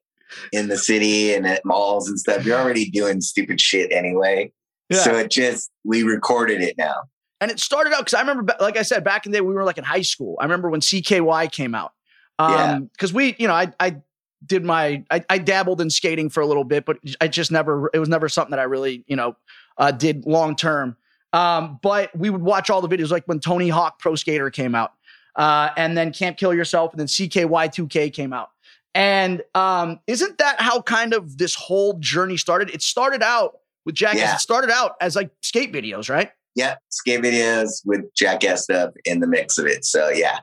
in 0.53 0.69
the 0.69 0.77
city 0.77 1.33
and 1.33 1.45
at 1.45 1.65
malls 1.65 2.07
and 2.07 2.17
stuff, 2.17 2.45
you're 2.45 2.57
already 2.57 2.89
doing 2.89 3.19
stupid 3.19 3.59
shit 3.59 3.91
anyway. 3.91 4.53
So 4.93 5.15
it 5.15 5.31
just, 5.31 5.71
we 5.83 6.03
recorded 6.03 6.61
it 6.61 6.77
now. 6.77 7.03
and 7.41 7.51
it 7.51 7.59
started 7.59 7.91
out 7.93 7.99
because 7.99 8.13
I 8.13 8.21
remember, 8.21 8.55
like 8.61 8.77
I 8.77 8.83
said, 8.83 9.03
back 9.03 9.25
in 9.25 9.31
the 9.33 9.39
day, 9.39 9.41
we 9.41 9.53
were 9.53 9.65
like 9.65 9.77
in 9.77 9.83
high 9.83 10.01
school. 10.01 10.37
I 10.39 10.43
remember 10.43 10.69
when 10.69 10.79
CKY 10.79 11.51
came 11.51 11.75
out. 11.75 11.91
Yeah. 12.39 12.73
Um, 12.75 12.85
because 12.85 13.13
we, 13.13 13.35
you 13.37 13.47
know, 13.47 13.53
I, 13.53 13.71
I 13.79 13.97
did 14.45 14.63
my, 14.63 15.03
I, 15.11 15.23
I 15.29 15.37
dabbled 15.39 15.81
in 15.81 15.89
skating 15.89 16.29
for 16.29 16.41
a 16.41 16.45
little 16.45 16.63
bit, 16.63 16.85
but 16.85 16.97
I 17.19 17.27
just 17.27 17.51
never, 17.51 17.89
it 17.93 17.99
was 17.99 18.09
never 18.09 18.29
something 18.29 18.51
that 18.51 18.59
I 18.59 18.63
really, 18.63 19.03
you 19.07 19.15
know, 19.15 19.35
uh, 19.77 19.91
did 19.91 20.25
long 20.25 20.55
term. 20.55 20.95
Um, 21.33 21.79
but 21.81 22.15
we 22.15 22.29
would 22.29 22.41
watch 22.43 22.69
all 22.69 22.81
the 22.81 22.87
videos 22.87 23.11
like 23.11 23.25
when 23.25 23.39
Tony 23.39 23.67
Hawk 23.67 23.99
Pro 23.99 24.15
Skater 24.15 24.49
came 24.49 24.75
out, 24.75 24.93
uh, 25.35 25.69
and 25.75 25.97
then 25.97 26.13
Can't 26.13 26.37
Kill 26.37 26.53
Yourself, 26.53 26.91
and 26.91 26.99
then 26.99 27.07
CKY2K 27.07 28.13
came 28.13 28.33
out. 28.33 28.51
And 28.95 29.41
um, 29.55 29.99
isn't 30.05 30.37
that 30.37 30.61
how 30.61 30.81
kind 30.81 31.13
of 31.13 31.39
this 31.39 31.55
whole 31.55 31.97
journey 31.99 32.37
started? 32.37 32.69
It 32.69 32.83
started 32.83 33.23
out 33.23 33.57
with 33.85 33.95
Jackass. 33.95 34.21
Yeah. 34.21 34.35
It 34.35 34.39
started 34.39 34.69
out 34.69 34.95
as 35.01 35.15
like 35.15 35.31
skate 35.41 35.73
videos, 35.73 36.09
right? 36.09 36.31
Yeah. 36.55 36.75
Skate 36.89 37.21
videos 37.21 37.81
with 37.85 38.13
Jackass 38.15 38.63
stuff 38.63 38.91
in 39.05 39.19
the 39.19 39.27
mix 39.27 39.57
of 39.57 39.65
it. 39.65 39.85
So 39.85 40.09
yeah, 40.09 40.39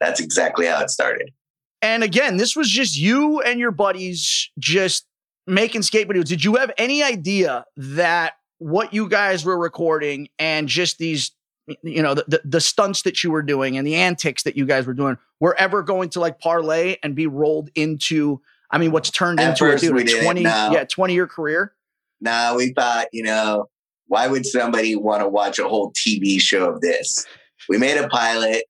that's 0.00 0.20
exactly 0.20 0.66
how 0.66 0.80
it 0.80 0.90
started. 0.90 1.32
And 1.82 2.02
again, 2.02 2.38
this 2.38 2.56
was 2.56 2.68
just 2.68 2.96
you 2.96 3.40
and 3.42 3.60
your 3.60 3.70
buddies 3.70 4.50
just 4.58 5.06
making 5.46 5.82
skate 5.82 6.08
videos. 6.08 6.24
Did 6.24 6.42
you 6.42 6.56
have 6.56 6.72
any 6.78 7.02
idea 7.02 7.66
that 7.76 8.34
what 8.58 8.94
you 8.94 9.08
guys 9.08 9.44
were 9.44 9.58
recording 9.58 10.28
and 10.38 10.66
just 10.66 10.96
these, 10.96 11.32
you 11.82 12.02
know, 12.02 12.14
the, 12.14 12.24
the, 12.26 12.40
the 12.44 12.60
stunts 12.60 13.02
that 13.02 13.22
you 13.22 13.30
were 13.30 13.42
doing 13.42 13.76
and 13.76 13.86
the 13.86 13.96
antics 13.96 14.44
that 14.44 14.56
you 14.56 14.64
guys 14.64 14.86
were 14.86 14.94
doing 14.94 15.18
were 15.40 15.54
ever 15.56 15.82
going 15.82 16.08
to 16.10 16.20
like 16.20 16.38
parlay 16.38 16.96
and 17.02 17.14
be 17.14 17.26
rolled 17.26 17.68
into, 17.74 18.40
I 18.70 18.78
mean, 18.78 18.90
what's 18.90 19.10
turned 19.10 19.38
At 19.38 19.50
into 19.60 19.74
a, 19.74 19.78
dude, 19.78 20.08
a 20.08 20.22
20, 20.22 20.42
no. 20.42 20.70
yeah, 20.72 20.84
20 20.84 21.12
year 21.12 21.26
career? 21.26 21.73
No, 22.24 22.54
we 22.56 22.72
thought, 22.72 23.06
you 23.12 23.22
know, 23.22 23.66
why 24.06 24.26
would 24.26 24.46
somebody 24.46 24.96
want 24.96 25.22
to 25.22 25.28
watch 25.28 25.58
a 25.58 25.68
whole 25.68 25.92
TV 25.92 26.40
show 26.40 26.70
of 26.70 26.80
this? 26.80 27.24
We 27.68 27.78
made 27.78 27.96
a 27.98 28.08
pilot 28.08 28.64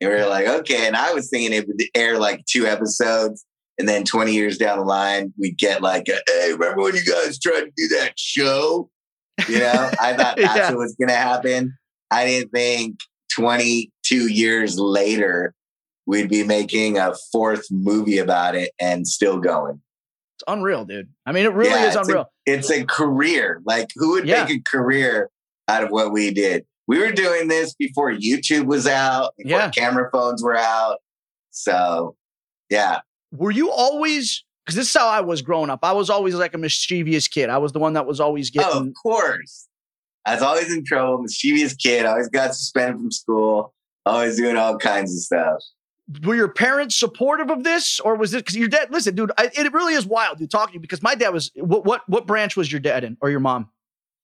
and 0.00 0.10
we 0.10 0.16
were 0.16 0.26
like, 0.26 0.46
okay. 0.46 0.86
And 0.86 0.96
I 0.96 1.12
was 1.12 1.28
thinking 1.28 1.52
it 1.52 1.66
would 1.68 1.82
air 1.94 2.18
like 2.18 2.44
two 2.46 2.66
episodes. 2.66 3.44
And 3.78 3.88
then 3.88 4.04
20 4.04 4.32
years 4.32 4.58
down 4.58 4.78
the 4.78 4.84
line, 4.84 5.32
we'd 5.38 5.56
get 5.58 5.82
like, 5.82 6.08
a, 6.08 6.18
hey, 6.28 6.52
remember 6.52 6.82
when 6.82 6.94
you 6.94 7.04
guys 7.04 7.38
tried 7.38 7.62
to 7.62 7.70
do 7.76 7.88
that 7.88 8.12
show? 8.18 8.90
You 9.48 9.58
know, 9.58 9.90
I 10.00 10.12
thought 10.14 10.36
that's 10.40 10.56
Yeah. 10.56 10.70
what 10.70 10.78
was 10.78 10.94
going 10.96 11.08
to 11.08 11.14
happen. 11.14 11.76
I 12.10 12.26
didn't 12.26 12.50
think 12.50 12.98
22 13.32 14.28
years 14.28 14.78
later, 14.78 15.54
we'd 16.06 16.28
be 16.28 16.42
making 16.44 16.98
a 16.98 17.14
fourth 17.32 17.66
movie 17.70 18.18
about 18.18 18.54
it 18.54 18.72
and 18.80 19.06
still 19.06 19.38
going. 19.38 19.80
It's 20.40 20.44
unreal, 20.50 20.86
dude. 20.86 21.08
I 21.26 21.32
mean, 21.32 21.44
it 21.44 21.52
really 21.52 21.70
Yeah, 21.70 21.82
is 21.88 21.96
it's 21.96 22.08
a- 22.08 22.10
unreal. 22.10 22.32
it's 22.46 22.70
a 22.70 22.84
career. 22.84 23.60
Like 23.66 23.90
who 23.94 24.12
would 24.12 24.26
Yeah. 24.26 24.44
make 24.44 24.56
a 24.56 24.60
career 24.62 25.30
out 25.68 25.84
of 25.84 25.90
what 25.90 26.12
we 26.12 26.30
did? 26.32 26.64
We 26.86 26.98
were 26.98 27.12
doing 27.12 27.48
this 27.48 27.74
before 27.74 28.10
YouTube 28.10 28.64
was 28.66 28.86
out, 28.86 29.34
before 29.36 29.58
Yeah. 29.58 29.70
camera 29.70 30.08
phones 30.10 30.42
were 30.42 30.56
out. 30.56 30.98
So 31.50 32.16
yeah. 32.70 33.00
were 33.32 33.50
you 33.50 33.70
always 33.70 34.42
because 34.64 34.76
this 34.76 34.88
is 34.88 34.94
how 34.96 35.08
I 35.08 35.20
was 35.20 35.42
growing 35.42 35.68
up. 35.68 35.80
I 35.82 35.92
was 35.92 36.08
always 36.10 36.34
like 36.34 36.54
a 36.54 36.58
mischievous 36.58 37.28
kid. 37.28 37.50
I 37.50 37.58
was 37.58 37.72
the 37.72 37.78
one 37.80 37.92
that 37.94 38.06
was 38.06 38.18
always 38.20 38.50
getting. 38.50 38.70
Oh, 38.72 38.80
of 38.86 38.94
course. 39.02 39.66
I 40.24 40.34
was 40.34 40.42
always 40.42 40.72
in 40.72 40.84
trouble, 40.84 41.18
mischievous 41.22 41.74
kid, 41.74 42.06
always 42.06 42.28
got 42.28 42.54
suspended 42.54 42.96
from 43.00 43.10
school, 43.10 43.74
always 44.06 44.36
doing 44.36 44.56
all 44.56 44.78
kinds 44.78 45.12
of 45.12 45.18
stuff. 45.20 45.62
Were 46.24 46.34
your 46.34 46.48
parents 46.48 46.96
supportive 46.96 47.50
of 47.50 47.62
this 47.62 48.00
or 48.00 48.16
was 48.16 48.34
it 48.34 48.38
because 48.38 48.56
your 48.56 48.68
dad 48.68 48.88
listen 48.90 49.14
dude 49.14 49.30
I, 49.38 49.50
it 49.54 49.72
really 49.72 49.94
is 49.94 50.06
wild 50.06 50.38
dude 50.38 50.50
talking 50.50 50.72
to 50.72 50.74
you 50.74 50.80
because 50.80 51.02
my 51.02 51.14
dad 51.14 51.30
was 51.30 51.50
what 51.56 51.84
what 51.84 52.08
what 52.08 52.26
branch 52.26 52.56
was 52.56 52.70
your 52.70 52.80
dad 52.80 53.04
in 53.04 53.16
or 53.20 53.30
your 53.30 53.40
mom 53.40 53.70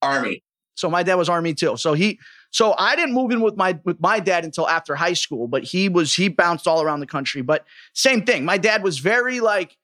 Army. 0.02 0.42
so 0.74 0.90
my 0.90 1.02
dad 1.02 1.14
was 1.14 1.28
army 1.28 1.54
too 1.54 1.76
so 1.76 1.92
he 1.92 2.18
so 2.50 2.74
i 2.78 2.96
didn't 2.96 3.14
move 3.14 3.30
in 3.30 3.40
with 3.40 3.56
my 3.56 3.78
with 3.84 4.00
my 4.00 4.18
dad 4.20 4.44
until 4.44 4.68
after 4.68 4.94
high 4.96 5.12
school 5.12 5.46
but 5.46 5.62
he 5.62 5.88
was 5.88 6.14
he 6.14 6.28
bounced 6.28 6.66
all 6.66 6.82
around 6.82 7.00
the 7.00 7.06
country 7.06 7.40
but 7.42 7.64
same 7.94 8.24
thing 8.24 8.44
my 8.44 8.58
dad 8.58 8.82
was 8.82 8.98
very 8.98 9.40
like 9.40 9.76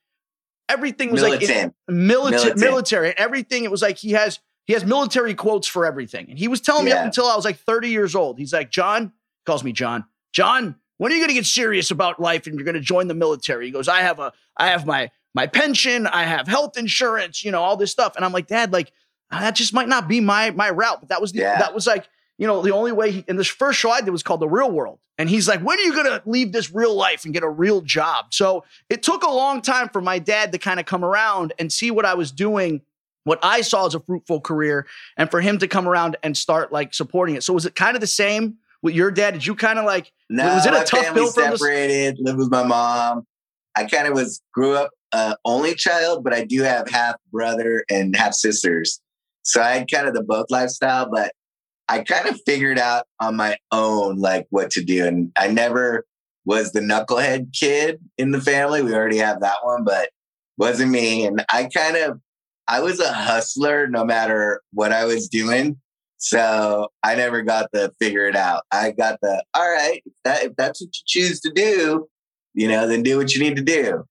everything 0.69 1.13
was 1.13 1.23
like 1.23 1.41
Militant. 1.41 1.75
military 1.89 2.35
Militant. 2.35 2.61
military 2.61 3.15
everything 3.19 3.65
it 3.65 3.71
was 3.71 3.83
like 3.83 3.99
he 3.99 4.13
has 4.13 4.41
he 4.65 4.73
has 4.73 4.85
military 4.85 5.35
quotes 5.35 5.67
for 5.69 5.87
everything 5.87 6.31
and 6.31 6.39
he 6.39 6.49
was 6.49 6.61
telling 6.61 6.85
me 6.85 6.93
up 6.93 7.05
until 7.05 7.27
i 7.27 7.37
was 7.37 7.45
like 7.45 7.59
30 7.59 7.89
years 7.91 8.15
old 8.15 8.39
he's 8.39 8.53
like 8.53 8.71
john 8.71 9.13
calls 9.47 9.63
me 9.63 9.73
john 9.73 10.05
john 10.33 10.77
when 11.03 11.11
are 11.11 11.17
you 11.17 11.21
going 11.21 11.31
to 11.31 11.35
get 11.35 11.47
serious 11.47 11.91
about 11.91 12.21
life 12.21 12.47
and 12.47 12.55
you're 12.55 12.65
going 12.65 12.77
to 12.77 12.81
join 12.81 13.09
the 13.09 13.15
military? 13.15 13.67
He 13.67 13.73
goes 13.73 13.89
i 13.89 14.03
have 14.03 14.21
a 14.21 14.33
i 14.57 14.69
have 14.69 14.87
my 14.87 15.11
my 15.35 15.49
pension 15.49 16.07
i 16.07 16.23
have 16.23 16.47
health 16.47 16.79
insurance 16.79 17.43
you 17.43 17.51
know 17.51 17.61
all 17.61 17.77
this 17.77 17.91
stuff. 17.91 18.15
And 18.15 18.25
i'm 18.25 18.33
like 18.33 18.47
dad 18.47 18.73
like 18.73 18.93
uh, 19.33 19.41
that 19.41 19.57
just 19.57 19.75
might 19.75 19.89
not 19.89 20.07
be 20.07 20.21
my 20.21 20.53
my 20.53 20.71
route. 20.71 21.01
But 21.01 21.09
that 21.09 21.21
was 21.21 21.33
the 21.33 21.41
Yeah. 21.41 21.59
that 21.59 21.75
was 21.75 21.89
like 21.89 22.09
you 22.39 22.47
know 22.47 22.63
the 22.63 22.71
only 22.71 22.93
way 22.93 23.11
he, 23.11 23.25
and 23.27 23.37
this 23.37 23.49
first 23.49 23.81
show 23.81 23.91
i 23.91 24.01
did 24.01 24.11
was 24.11 24.23
called 24.23 24.39
the 24.39 24.49
real 24.49 24.71
world. 24.71 25.01
And 25.19 25.29
he's 25.29 25.49
like 25.49 25.61
when 25.61 25.77
are 25.77 25.83
you 25.83 25.93
going 25.93 26.07
to 26.07 26.23
leave 26.25 26.53
this 26.53 26.73
real 26.73 26.95
life 26.95 27.25
and 27.25 27.35
get 27.35 27.43
a 27.43 27.49
real 27.49 27.81
job? 27.81 28.27
So 28.33 28.65
it 28.89 29.03
took 29.03 29.25
a 29.25 29.31
long 29.31 29.61
time 29.61 29.89
for 29.89 30.01
my 30.01 30.21
dad 30.21 30.53
to 30.53 30.59
kind 30.59 30.79
of 30.79 30.87
come 30.87 31.05
around 31.05 31.53
and 31.59 31.73
see 31.73 31.91
what 31.91 32.05
i 32.05 32.15
was 32.15 32.31
doing 32.31 32.81
what 33.25 33.41
i 33.43 33.61
saw 33.61 33.87
as 33.87 33.97
a 33.97 34.01
fruitful 34.01 34.41
career 34.41 34.87
and 35.17 35.33
for 35.33 35.41
him 35.41 35.59
to 35.59 35.67
come 35.67 35.89
around 35.89 36.17
and 36.23 36.37
start 36.37 36.71
like 36.73 36.95
supporting 36.95 37.35
it. 37.35 37.43
So 37.43 37.53
was 37.53 37.67
it 37.67 37.75
kind 37.75 37.97
of 37.97 38.01
the 38.01 38.07
same 38.07 38.59
with 38.83 38.95
your 38.95 39.11
dad 39.11 39.33
did 39.33 39.47
you 39.47 39.55
kind 39.55 39.79
of 39.79 39.85
like 39.85 40.13
No, 40.29 40.55
Was 40.55 40.67
it 40.67 40.75
a 40.75 40.85
tough 40.85 41.05
family 41.05 41.23
bill 41.23 41.31
separated, 41.31 42.19
lived 42.21 42.39
with 42.39 42.51
my 42.51 42.65
mom. 42.65 43.27
I 43.75 43.85
kind 43.85 44.07
of 44.07 44.15
was 44.15 44.43
grew 44.53 44.75
up 44.75 44.91
uh, 45.13 45.35
only 45.45 45.75
child, 45.75 46.25
but 46.25 46.33
I 46.33 46.45
do 46.45 46.63
have 46.63 46.89
half 46.89 47.17
brother 47.31 47.85
and 47.91 48.17
half 48.17 48.35
sisters. 48.35 49.01
So 49.43 49.61
I 49.61 49.79
had 49.79 49.91
kind 49.91 50.07
of 50.07 50.15
the 50.15 50.23
both 50.23 50.47
lifestyle, 50.51 51.11
but 51.11 51.33
I 51.89 52.03
kind 52.03 52.29
of 52.29 52.41
figured 52.47 52.79
out 52.79 53.07
on 53.21 53.37
my 53.37 53.57
own 53.71 54.19
like 54.19 54.47
what 54.51 54.71
to 54.73 54.85
do. 54.85 55.07
And 55.07 55.33
I 55.37 55.49
never 55.49 56.07
was 56.45 56.73
the 56.73 56.81
knucklehead 56.81 57.53
kid 57.53 58.01
in 58.19 58.31
the 58.31 58.41
family. 58.41 58.83
We 58.83 58.95
already 58.95 59.19
have 59.19 59.41
that 59.41 59.57
one, 59.63 59.85
but 59.85 60.11
wasn't 60.57 60.91
me. 60.91 61.27
And 61.27 61.45
I 61.51 61.69
kind 61.75 61.97
of 61.97 62.21
I 62.69 62.81
was 62.81 63.01
a 63.01 63.13
hustler 63.13 63.89
no 63.89 64.05
matter 64.05 64.63
what 64.73 64.93
I 64.93 65.05
was 65.05 65.29
doing. 65.29 65.79
So 66.25 66.89
I 67.03 67.17
never 67.17 67.43
got 67.43 67.71
the 67.73 67.93
figure 67.99 68.27
it 68.29 68.37
out. 68.37 68.63
I 68.71 68.93
got 68.93 69.19
the 69.23 69.43
all 69.55 69.69
right, 69.69 70.01
if, 70.07 70.13
that, 70.25 70.43
if 70.45 70.57
that's 70.57 70.81
what 70.81 70.91
you 70.97 71.03
choose 71.05 71.41
to 71.41 71.51
do, 71.53 72.09
you 72.55 72.69
know, 72.69 72.87
then 72.87 73.03
do 73.03 73.17
what 73.17 73.35
you 73.35 73.41
need 73.43 73.57
to 73.57 73.63
do. 73.63 74.05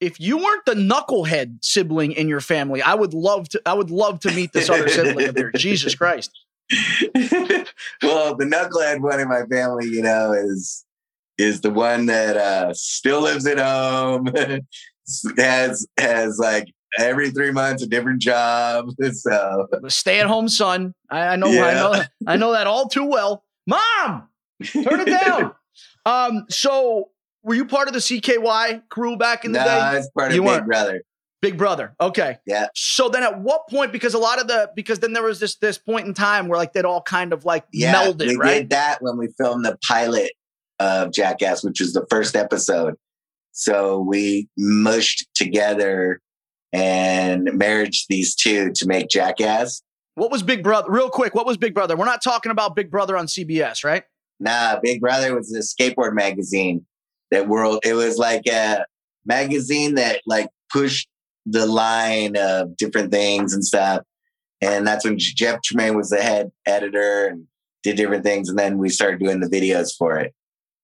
if 0.00 0.20
you 0.20 0.36
weren't 0.36 0.66
the 0.66 0.74
knucklehead 0.74 1.58
sibling 1.62 2.12
in 2.12 2.28
your 2.28 2.40
family 2.40 2.82
i 2.82 2.94
would 2.94 3.14
love 3.14 3.48
to 3.48 3.62
i 3.64 3.72
would 3.72 3.90
love 3.90 4.18
to 4.20 4.30
meet 4.32 4.52
this 4.52 4.68
other 4.68 4.88
sibling 4.88 5.28
of 5.28 5.38
yours 5.38 5.54
jesus 5.56 5.94
christ 5.94 6.30
well, 7.14 8.34
the 8.36 8.48
knucklehead 8.50 9.00
one 9.00 9.20
in 9.20 9.28
my 9.28 9.44
family, 9.50 9.86
you 9.86 10.02
know, 10.02 10.32
is 10.32 10.84
is 11.36 11.60
the 11.60 11.70
one 11.70 12.06
that 12.06 12.36
uh, 12.36 12.72
still 12.72 13.22
lives 13.22 13.46
at 13.46 13.58
home, 13.58 14.26
has 15.38 15.86
has 15.98 16.38
like 16.38 16.72
every 16.98 17.30
three 17.30 17.50
months 17.50 17.82
a 17.82 17.86
different 17.86 18.20
job. 18.20 18.88
So 19.12 19.66
stay-at-home 19.88 20.48
son 20.48 20.94
i, 21.10 21.28
I 21.28 21.36
know 21.36 21.48
i 21.48 21.74
know 21.74 22.02
i 22.26 22.36
know 22.36 22.52
that 22.52 22.66
all 22.66 22.88
too 22.88 23.04
well 23.04 23.44
mom 23.66 24.28
turn 24.64 25.00
it 25.00 25.06
down 25.06 25.52
um 26.06 26.44
so 26.48 27.10
were 27.42 27.54
you 27.54 27.66
part 27.66 27.88
of 27.88 27.94
the 27.94 28.00
CKY 28.00 28.88
crew 28.88 29.16
back 29.16 29.44
in 29.44 29.52
the 29.52 29.58
no, 29.58 29.64
day? 29.66 29.98
it's 29.98 30.08
part 30.10 30.30
of 30.30 30.34
You 30.34 30.40
Big 30.42 30.48
weren't. 30.48 30.66
Brother. 30.66 31.02
Big 31.42 31.58
Brother. 31.58 31.94
Okay. 32.00 32.38
Yeah. 32.46 32.68
So 32.74 33.10
then 33.10 33.22
at 33.22 33.38
what 33.38 33.68
point, 33.68 33.92
because 33.92 34.14
a 34.14 34.18
lot 34.18 34.40
of 34.40 34.48
the, 34.48 34.70
because 34.74 35.00
then 35.00 35.12
there 35.12 35.22
was 35.22 35.40
this, 35.40 35.56
this 35.56 35.76
point 35.76 36.06
in 36.06 36.14
time 36.14 36.48
where 36.48 36.56
like 36.58 36.72
they'd 36.72 36.86
all 36.86 37.02
kind 37.02 37.34
of 37.34 37.44
like 37.44 37.66
Yeah, 37.70 37.94
melded, 37.94 38.28
we 38.28 38.36
right? 38.36 38.60
did 38.60 38.70
that 38.70 39.02
when 39.02 39.18
we 39.18 39.28
filmed 39.36 39.66
the 39.66 39.76
pilot 39.86 40.30
of 40.80 41.12
Jackass, 41.12 41.62
which 41.62 41.80
was 41.80 41.92
the 41.92 42.06
first 42.08 42.34
episode. 42.34 42.94
So 43.52 43.98
we 44.00 44.48
mushed 44.56 45.28
together 45.34 46.22
and 46.74 47.48
merged 47.54 48.06
these 48.08 48.34
two 48.34 48.72
to 48.72 48.86
make 48.86 49.08
Jackass. 49.08 49.80
What 50.16 50.32
was 50.32 50.42
Big 50.42 50.62
Brother? 50.62 50.90
Real 50.90 51.08
quick, 51.08 51.34
what 51.34 51.46
was 51.46 51.56
Big 51.56 51.72
Brother? 51.72 51.96
We're 51.96 52.04
not 52.04 52.22
talking 52.22 52.50
about 52.50 52.74
Big 52.74 52.90
Brother 52.90 53.16
on 53.16 53.26
CBS, 53.26 53.84
right? 53.84 54.02
Nah, 54.40 54.80
Big 54.82 55.00
Brother 55.00 55.34
was 55.34 55.54
a 55.54 55.60
skateboard 55.60 56.14
magazine 56.14 56.84
that 57.30 57.48
world. 57.48 57.80
It 57.84 57.94
was 57.94 58.18
like 58.18 58.46
a 58.48 58.84
magazine 59.24 59.94
that 59.94 60.20
like 60.26 60.48
pushed 60.70 61.08
the 61.46 61.64
line 61.64 62.36
of 62.36 62.76
different 62.76 63.12
things 63.12 63.54
and 63.54 63.64
stuff. 63.64 64.02
And 64.60 64.86
that's 64.86 65.04
when 65.04 65.16
Jeff 65.18 65.62
Tremaine 65.62 65.96
was 65.96 66.10
the 66.10 66.22
head 66.22 66.50
editor 66.66 67.26
and 67.26 67.46
did 67.84 67.96
different 67.96 68.24
things. 68.24 68.48
And 68.48 68.58
then 68.58 68.78
we 68.78 68.88
started 68.88 69.20
doing 69.20 69.40
the 69.40 69.48
videos 69.48 69.94
for 69.96 70.18
it. 70.18 70.34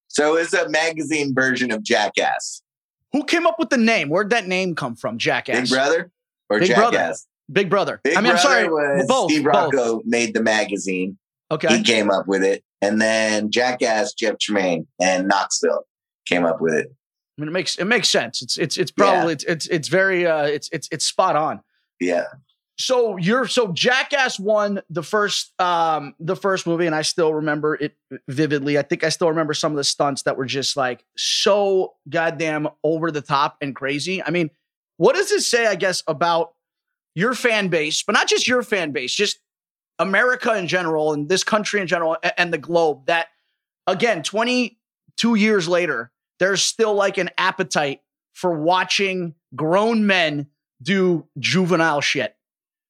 So 0.06 0.36
it 0.36 0.40
was 0.40 0.54
a 0.54 0.68
magazine 0.68 1.34
version 1.34 1.72
of 1.72 1.82
Jackass. 1.82 2.62
Who 3.12 3.24
came 3.24 3.46
up 3.46 3.58
with 3.58 3.70
the 3.70 3.76
name? 3.76 4.08
Where'd 4.08 4.30
that 4.30 4.46
name 4.46 4.74
come 4.74 4.96
from? 4.96 5.18
Jackass. 5.18 5.68
Big 5.68 5.70
Brother 5.70 6.10
or 6.48 6.58
Big 6.60 6.68
Jackass? 6.68 6.92
Brother. 6.92 7.16
Big 7.52 7.70
Brother. 7.70 8.00
Big 8.04 8.16
I 8.16 8.20
mean, 8.20 8.30
I'm 8.30 8.42
Brother 8.42 8.48
sorry. 8.48 8.68
was 8.68 9.06
both. 9.08 9.30
Steve 9.30 9.44
both. 9.44 10.02
Made 10.04 10.34
the 10.34 10.42
magazine. 10.42 11.18
Okay. 11.50 11.76
He 11.78 11.82
came 11.82 12.10
up 12.10 12.28
with 12.28 12.44
it. 12.44 12.62
And 12.80 13.00
then 13.00 13.50
Jackass, 13.50 14.14
Jeff 14.14 14.38
Tremaine, 14.38 14.86
and 15.00 15.28
Knoxville 15.28 15.84
came 16.26 16.44
up 16.44 16.60
with 16.60 16.74
it. 16.74 16.86
I 16.86 17.40
mean, 17.40 17.48
it 17.48 17.52
makes 17.52 17.76
it 17.76 17.84
makes 17.86 18.08
sense. 18.08 18.42
It's 18.42 18.56
it's 18.56 18.76
it's 18.76 18.90
probably 18.90 19.32
it's 19.32 19.44
it's 19.44 19.66
it's 19.66 19.88
very 19.88 20.26
uh 20.26 20.44
it's 20.44 20.68
it's 20.72 20.88
it's 20.92 21.04
spot 21.04 21.36
on. 21.36 21.60
Yeah. 21.98 22.24
So 22.80 23.18
you're 23.18 23.46
so 23.46 23.72
Jackass 23.72 24.40
won 24.40 24.80
the 24.88 25.02
first 25.02 25.52
um 25.60 26.14
the 26.18 26.34
first 26.34 26.66
movie, 26.66 26.86
and 26.86 26.94
I 26.94 27.02
still 27.02 27.34
remember 27.34 27.74
it 27.74 27.94
vividly. 28.26 28.78
I 28.78 28.82
think 28.82 29.04
I 29.04 29.10
still 29.10 29.28
remember 29.28 29.52
some 29.52 29.72
of 29.72 29.76
the 29.76 29.84
stunts 29.84 30.22
that 30.22 30.38
were 30.38 30.46
just 30.46 30.78
like 30.78 31.04
so 31.14 31.94
goddamn 32.08 32.68
over 32.82 33.10
the 33.10 33.20
top 33.20 33.58
and 33.60 33.76
crazy. 33.76 34.22
I 34.22 34.30
mean, 34.30 34.50
what 34.96 35.14
does 35.14 35.28
this 35.28 35.46
say, 35.46 35.66
I 35.66 35.74
guess, 35.74 36.02
about 36.08 36.54
your 37.14 37.34
fan 37.34 37.68
base, 37.68 38.02
but 38.02 38.14
not 38.14 38.28
just 38.28 38.48
your 38.48 38.62
fan 38.62 38.92
base, 38.92 39.12
just 39.14 39.40
America 39.98 40.56
in 40.56 40.66
general 40.66 41.12
and 41.12 41.28
this 41.28 41.44
country 41.44 41.82
in 41.82 41.86
general 41.86 42.16
and 42.38 42.50
the 42.50 42.58
globe 42.58 43.04
that 43.06 43.28
again, 43.86 44.22
22 44.22 45.34
years 45.34 45.68
later, 45.68 46.10
there's 46.38 46.62
still 46.62 46.94
like 46.94 47.18
an 47.18 47.28
appetite 47.36 48.00
for 48.32 48.58
watching 48.58 49.34
grown 49.54 50.06
men 50.06 50.46
do 50.82 51.26
juvenile 51.38 52.00
shit. 52.00 52.34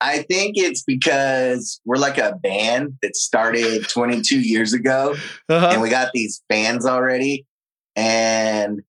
I 0.00 0.23
think 0.23 0.57
it's 0.57 0.83
because 0.83 1.80
we're 1.85 1.97
like 1.97 2.16
a 2.19 2.35
band 2.42 2.95
that 3.02 3.16
started 3.16 3.87
22 3.88 4.40
years 4.40 4.73
ago 4.73 5.14
Uh-huh. 5.49 5.69
and 5.73 5.83
we 5.83 5.90
got 5.90 6.11
these 6.14 6.42
fans 6.49 6.87
already. 6.87 7.45
And 7.97 8.80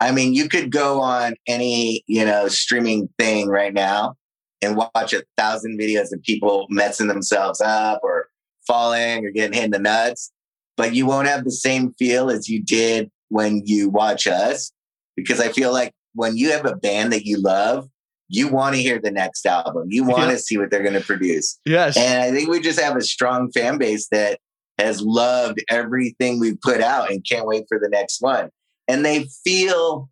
I 0.00 0.12
mean, 0.12 0.34
you 0.34 0.48
could 0.48 0.70
go 0.70 1.00
on 1.00 1.34
any, 1.46 2.04
you 2.06 2.24
know, 2.24 2.48
streaming 2.48 3.08
thing 3.18 3.48
right 3.48 3.72
now 3.72 4.14
and 4.62 4.76
watch 4.76 5.12
a 5.12 5.22
thousand 5.36 5.78
videos 5.78 6.12
of 6.12 6.22
people 6.22 6.66
messing 6.68 7.08
themselves 7.08 7.60
up 7.60 8.00
or 8.02 8.28
falling 8.66 9.24
or 9.24 9.30
getting 9.30 9.54
hit 9.54 9.64
in 9.64 9.70
the 9.70 9.78
nuts, 9.78 10.30
but 10.76 10.94
you 10.94 11.06
won't 11.06 11.28
have 11.28 11.44
the 11.44 11.50
same 11.50 11.92
feel 11.98 12.30
as 12.30 12.48
you 12.48 12.62
did 12.62 13.10
when 13.28 13.62
you 13.64 13.88
watch 13.88 14.26
us. 14.26 14.70
Because 15.16 15.40
I 15.40 15.48
feel 15.48 15.72
like 15.72 15.92
when 16.14 16.36
you 16.36 16.52
have 16.52 16.66
a 16.66 16.76
band 16.76 17.12
that 17.12 17.24
you 17.24 17.40
love, 17.40 17.88
you 18.28 18.48
want 18.48 18.74
to 18.74 18.82
hear 18.82 19.00
the 19.00 19.10
next 19.10 19.46
album. 19.46 19.84
You 19.88 20.04
want 20.04 20.24
to 20.24 20.32
Yeah. 20.32 20.36
see 20.38 20.58
what 20.58 20.70
they're 20.70 20.82
going 20.82 20.94
to 20.94 21.00
produce. 21.00 21.58
Yes. 21.64 21.96
And 21.96 22.22
I 22.22 22.30
think 22.30 22.48
we 22.50 22.60
just 22.60 22.78
have 22.80 22.96
a 22.96 23.00
strong 23.02 23.50
fan 23.52 23.78
base 23.78 24.08
that 24.10 24.38
has 24.78 25.00
loved 25.00 25.62
everything 25.70 26.38
we've 26.38 26.60
put 26.60 26.80
out 26.80 27.10
and 27.10 27.24
can't 27.28 27.46
wait 27.46 27.64
for 27.68 27.78
the 27.78 27.88
next 27.88 28.20
one. 28.20 28.50
And 28.86 29.04
they 29.04 29.28
feel 29.44 30.08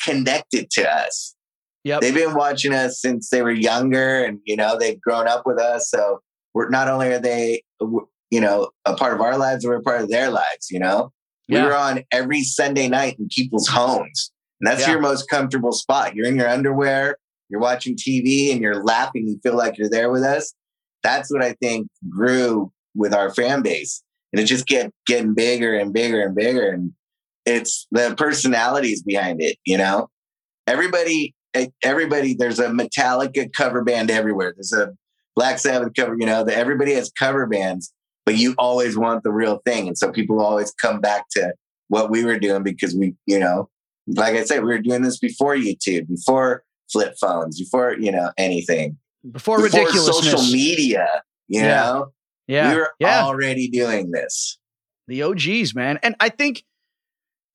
connected 0.00 0.70
to 0.72 0.88
us. 0.90 1.34
Yep. 1.84 2.00
They've 2.00 2.14
been 2.14 2.34
watching 2.34 2.72
us 2.72 3.00
since 3.00 3.30
they 3.30 3.42
were 3.42 3.50
younger 3.52 4.24
and, 4.24 4.38
you 4.44 4.56
know, 4.56 4.78
they've 4.78 5.00
grown 5.00 5.28
up 5.28 5.44
with 5.46 5.58
us. 5.58 5.90
So 5.90 6.20
we're 6.54 6.68
not 6.70 6.88
only 6.88 7.08
are 7.12 7.18
they, 7.18 7.62
you 7.80 8.40
know, 8.40 8.70
a 8.84 8.94
part 8.94 9.12
of 9.14 9.20
our 9.20 9.36
lives, 9.36 9.66
we're 9.66 9.76
a 9.76 9.82
part 9.82 10.00
of 10.00 10.08
their 10.08 10.30
lives, 10.30 10.70
you 10.70 10.78
know? 10.78 11.12
Yeah. 11.46 11.62
We 11.62 11.68
were 11.68 11.76
on 11.76 12.04
every 12.10 12.42
Sunday 12.42 12.88
night 12.88 13.16
in 13.18 13.28
people's 13.28 13.68
homes. 13.68 14.30
And 14.64 14.72
that's 14.72 14.86
Yeah. 14.86 14.92
your 14.92 15.02
most 15.02 15.28
comfortable 15.28 15.72
spot. 15.72 16.14
You're 16.14 16.26
in 16.26 16.36
your 16.36 16.48
underwear, 16.48 17.18
you're 17.50 17.60
watching 17.60 17.96
TV 17.96 18.50
and 18.50 18.62
you're 18.62 18.82
laughing. 18.82 19.28
You 19.28 19.38
feel 19.42 19.56
like 19.56 19.76
you're 19.76 19.90
there 19.90 20.10
with 20.10 20.22
us. 20.22 20.54
That's 21.02 21.30
what 21.30 21.42
I 21.42 21.52
think 21.60 21.88
grew 22.08 22.72
with 22.94 23.12
our 23.12 23.30
fan 23.34 23.60
base. 23.60 24.02
And 24.32 24.40
it 24.40 24.46
just 24.46 24.66
kept 24.66 24.92
getting 25.06 25.34
bigger 25.34 25.74
and 25.74 25.92
bigger 25.92 26.22
and 26.22 26.34
bigger. 26.34 26.70
And 26.70 26.92
it's 27.44 27.86
the 27.90 28.14
personalities 28.16 29.02
behind 29.02 29.42
it, 29.42 29.58
you 29.66 29.76
know? 29.76 30.08
Everybody, 30.66 31.34
everybody, 31.82 32.32
there's 32.34 32.58
a 32.58 32.68
Metallica 32.68 33.52
cover 33.52 33.84
band 33.84 34.10
everywhere. 34.10 34.54
There's 34.56 34.72
a 34.72 34.94
Black 35.36 35.58
Sabbath 35.58 35.92
cover, 35.94 36.16
you 36.18 36.24
know, 36.24 36.42
that 36.42 36.56
everybody 36.56 36.94
has 36.94 37.12
cover 37.18 37.46
bands, 37.46 37.92
but 38.24 38.38
you 38.38 38.54
always 38.56 38.96
want 38.96 39.24
the 39.24 39.30
real 39.32 39.60
thing. 39.66 39.88
And 39.88 39.98
so 39.98 40.10
people 40.10 40.40
always 40.40 40.72
come 40.72 41.00
back 41.02 41.26
to 41.32 41.52
what 41.88 42.10
we 42.10 42.24
were 42.24 42.38
doing 42.38 42.62
because 42.62 42.94
we, 42.94 43.14
you 43.26 43.38
know, 43.38 43.68
like 44.06 44.34
I 44.34 44.44
said, 44.44 44.60
we 44.62 44.68
were 44.70 44.78
doing 44.80 45.02
this 45.02 45.18
before 45.18 45.54
YouTube, 45.56 46.08
before 46.08 46.64
flip 46.92 47.14
phones, 47.20 47.58
before, 47.58 47.96
you 47.98 48.12
know, 48.12 48.30
anything. 48.36 48.98
Before, 49.30 49.56
Before 49.62 49.80
ridiculousness. 49.80 50.30
social 50.30 50.52
media, 50.52 51.08
you 51.48 51.60
Yeah. 51.60 51.66
know? 51.68 52.12
Yeah. 52.46 52.70
We 52.72 52.76
were 52.80 52.90
yeah. 53.00 53.22
already 53.24 53.68
doing 53.68 54.10
this. 54.10 54.58
the 55.08 55.22
OGs, 55.22 55.74
man. 55.74 55.98
And 56.02 56.14
I 56.20 56.28
think 56.30 56.64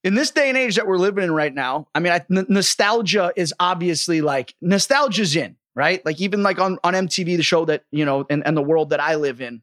in 0.04 0.14
this 0.16 0.32
day 0.32 0.50
and 0.50 0.58
age 0.58 0.76
that 0.78 0.86
we're 0.88 0.98
living 0.98 1.24
in 1.24 1.32
right 1.32 1.54
now, 1.54 1.88
I 1.96 2.00
mean, 2.00 2.14
I, 2.14 2.22
n- 2.32 2.46
nostalgia 2.48 3.32
is 3.36 3.54
obviously 3.60 4.22
like 4.22 4.56
nostalgia's 4.62 5.36
in, 5.36 5.56
right? 5.76 6.04
Like 6.06 6.22
even 6.22 6.42
like 6.44 6.60
on, 6.60 6.78
on 6.84 6.94
MTV, 6.94 7.38
the 7.38 7.44
show 7.44 7.66
that, 7.66 7.84
you 7.92 8.06
know, 8.06 8.26
and, 8.30 8.46
and 8.46 8.56
the 8.56 8.62
world 8.62 8.92
that 8.92 9.00
I 9.00 9.16
live 9.16 9.42
in, 9.42 9.62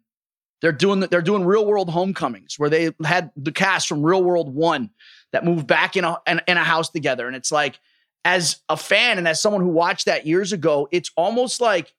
they're 0.62 0.72
doing, 0.72 1.00
they're 1.00 1.22
doing 1.22 1.44
real 1.44 1.64
world 1.66 1.90
homecomings 1.90 2.54
where 2.58 2.70
they 2.70 2.90
had 3.04 3.30
the 3.36 3.52
cast 3.52 3.88
from 3.88 4.02
real 4.04 4.22
world 4.22 4.52
one 4.54 4.90
that 5.32 5.44
moved 5.44 5.66
back 5.66 5.96
in 5.96 6.04
a, 6.04 6.16
in, 6.26 6.40
in 6.46 6.56
a 6.56 6.64
house 6.64 6.90
together. 6.90 7.26
And 7.26 7.36
it's 7.36 7.52
like, 7.52 7.78
as 8.24 8.60
a 8.68 8.76
fan 8.76 9.18
and 9.18 9.28
as 9.28 9.40
someone 9.40 9.62
who 9.62 9.68
watched 9.68 10.06
that 10.06 10.26
years 10.26 10.52
ago, 10.52 10.88
it's 10.90 11.12
almost 11.16 11.60
like 11.60 11.94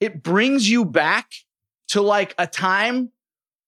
it 0.00 0.22
brings 0.22 0.68
you 0.68 0.84
back 0.84 1.32
to 1.88 2.02
like 2.02 2.34
a 2.36 2.46
time 2.46 3.10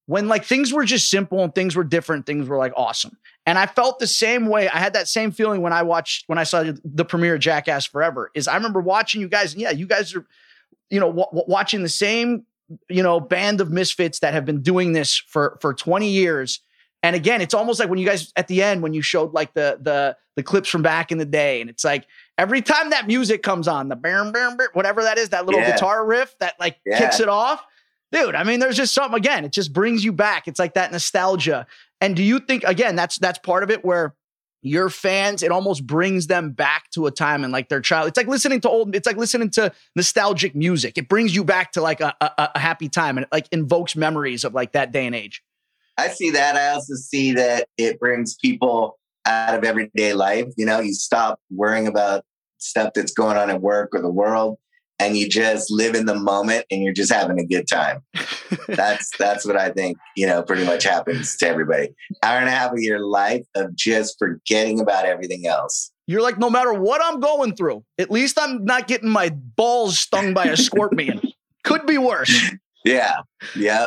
when 0.06 0.28
like 0.28 0.44
things 0.44 0.72
were 0.72 0.84
just 0.84 1.08
simple 1.08 1.42
and 1.42 1.54
things 1.54 1.74
were 1.74 1.84
different, 1.84 2.26
things 2.26 2.46
were 2.46 2.58
like 2.58 2.74
awesome. 2.76 3.16
And 3.46 3.58
I 3.58 3.66
felt 3.66 3.98
the 3.98 4.06
same 4.06 4.46
way. 4.46 4.68
I 4.68 4.78
had 4.78 4.92
that 4.94 5.08
same 5.08 5.30
feeling 5.30 5.62
when 5.62 5.72
I 5.72 5.82
watched 5.82 6.24
when 6.28 6.38
I 6.38 6.44
saw 6.44 6.72
the 6.84 7.04
premiere 7.04 7.34
of 7.34 7.40
Jackass 7.40 7.86
Forever. 7.86 8.30
Is 8.34 8.48
I 8.48 8.56
remember 8.56 8.80
watching 8.80 9.20
you 9.20 9.28
guys. 9.28 9.52
And 9.52 9.62
yeah, 9.62 9.70
you 9.70 9.86
guys 9.86 10.14
are, 10.14 10.26
you 10.90 11.00
know, 11.00 11.08
w- 11.08 11.26
w- 11.26 11.44
watching 11.46 11.82
the 11.82 11.88
same, 11.88 12.44
you 12.88 13.02
know, 13.02 13.20
band 13.20 13.60
of 13.60 13.70
misfits 13.70 14.18
that 14.20 14.34
have 14.34 14.44
been 14.44 14.62
doing 14.62 14.92
this 14.92 15.16
for 15.16 15.58
for 15.60 15.72
20 15.72 16.08
years. 16.08 16.60
And 17.04 17.14
again, 17.14 17.40
it's 17.42 17.52
almost 17.54 17.78
like 17.78 17.90
when 17.90 17.98
you 17.98 18.06
guys 18.06 18.32
at 18.34 18.48
the 18.48 18.62
end 18.62 18.82
when 18.82 18.94
you 18.94 19.02
showed 19.02 19.34
like 19.34 19.52
the 19.52 19.78
the 19.80 20.16
the 20.36 20.42
clips 20.42 20.68
from 20.70 20.80
back 20.82 21.12
in 21.12 21.18
the 21.18 21.26
day, 21.26 21.60
and 21.60 21.68
it's 21.68 21.84
like 21.84 22.06
every 22.38 22.62
time 22.62 22.90
that 22.90 23.06
music 23.06 23.42
comes 23.42 23.68
on, 23.68 23.88
the 23.88 23.94
bam 23.96 24.32
bam 24.32 24.56
bam, 24.56 24.68
whatever 24.72 25.02
that 25.02 25.18
is, 25.18 25.28
that 25.28 25.44
little 25.44 25.60
Yeah. 25.60 25.72
guitar 25.72 26.04
riff 26.06 26.34
that 26.38 26.54
like 26.58 26.78
Yeah. 26.86 26.98
kicks 26.98 27.20
it 27.20 27.28
off 27.28 27.64
dude 28.12 28.34
i 28.34 28.44
mean 28.44 28.60
there's 28.60 28.76
just 28.76 28.94
something 28.94 29.16
again 29.18 29.44
it 29.44 29.50
just 29.50 29.72
brings 29.72 30.04
you 30.04 30.12
back 30.12 30.46
it's 30.46 30.58
like 30.60 30.74
that 30.74 30.92
nostalgia 30.92 31.66
and 32.00 32.14
do 32.14 32.22
you 32.22 32.38
think 32.38 32.62
again 32.64 32.94
that's 32.94 33.18
that's 33.18 33.38
part 33.40 33.62
of 33.64 33.70
it 33.70 33.84
where 33.84 34.14
your 34.62 34.88
fans 34.88 35.42
it 35.42 35.50
almost 35.50 35.84
brings 35.86 36.26
them 36.28 36.50
back 36.52 36.88
to 36.90 37.06
a 37.06 37.10
time 37.10 37.42
and 37.42 37.52
like 37.52 37.68
their 37.68 37.80
child 37.80 38.06
it's 38.06 38.16
like 38.16 38.28
listening 38.28 38.60
to 38.60 38.68
old 38.68 38.94
it's 38.94 39.06
like 39.06 39.16
listening 39.16 39.50
to 39.50 39.72
nostalgic 39.96 40.54
music 40.54 40.96
it 40.96 41.08
brings 41.08 41.34
you 41.34 41.42
back 41.44 41.72
to 41.72 41.80
like 41.80 42.00
a, 42.00 42.14
a, 42.20 42.50
a 42.54 42.58
happy 42.58 42.88
time 42.88 43.16
and 43.18 43.24
it 43.24 43.32
like 43.32 43.48
invokes 43.50 43.96
memories 43.96 44.44
of 44.44 44.54
like 44.54 44.72
that 44.72 44.92
day 44.92 45.06
and 45.06 45.14
age 45.14 45.42
I 45.96 46.09
see 46.09 46.30
that. 46.30 46.57
I 46.57 46.70
also 46.70 46.94
see 46.94 47.33
that 47.35 47.68
it 47.78 47.98
brings 48.00 48.35
people 48.37 48.98
out 49.26 49.57
of 49.57 49.64
everyday 49.64 50.12
life. 50.12 50.46
You 50.57 50.66
know, 50.66 50.80
you 50.80 50.92
stop 50.94 51.40
worrying 51.50 51.87
about 51.87 52.24
stuff 52.59 52.92
that's 52.94 53.12
going 53.12 53.37
on 53.37 53.50
at 53.50 53.61
work 53.61 53.90
or 53.94 54.00
the 54.02 54.11
world 54.11 54.59
and 55.00 55.16
you 55.16 55.28
just 55.28 55.70
live 55.70 55.94
in 55.94 56.07
the 56.07 56.14
moment 56.14 56.64
and 56.70 56.83
you're 56.83 56.92
just 56.92 57.12
having 57.12 57.38
a 57.38 57.44
good 57.44 57.66
time. 57.68 58.00
That's 58.68 59.11
that's 59.18 59.44
what 59.44 59.57
I 59.57 59.70
think, 59.70 59.98
you 60.16 60.26
know, 60.26 60.42
pretty 60.42 60.64
much 60.64 60.85
happens 60.85 61.37
to 61.38 61.48
everybody. 61.48 61.88
Hour 62.22 62.38
and 62.38 62.48
a 62.48 62.52
half 62.52 62.70
of 62.72 62.78
your 62.78 63.00
life 63.00 63.44
of 63.57 63.74
just 63.74 64.16
forgetting 64.18 64.80
about 64.80 65.04
everything 65.04 65.46
else. 65.46 65.90
you're 66.07 66.22
like 66.22 66.38
no 66.38 66.48
matter 66.50 66.72
what 66.72 67.00
i'm 67.02 67.18
going 67.18 67.57
through 67.57 67.83
at 67.98 68.11
least 68.11 68.38
i'm 68.38 68.62
not 68.64 68.87
getting 68.87 69.09
my 69.09 69.30
balls 69.57 69.98
stung 69.98 70.33
by 70.35 70.44
a 70.44 70.57
scorpion 70.57 71.20
could 71.64 71.85
be 71.87 71.96
worse 71.98 72.52
Yeah. 72.85 73.16
Yeah. 73.57 73.87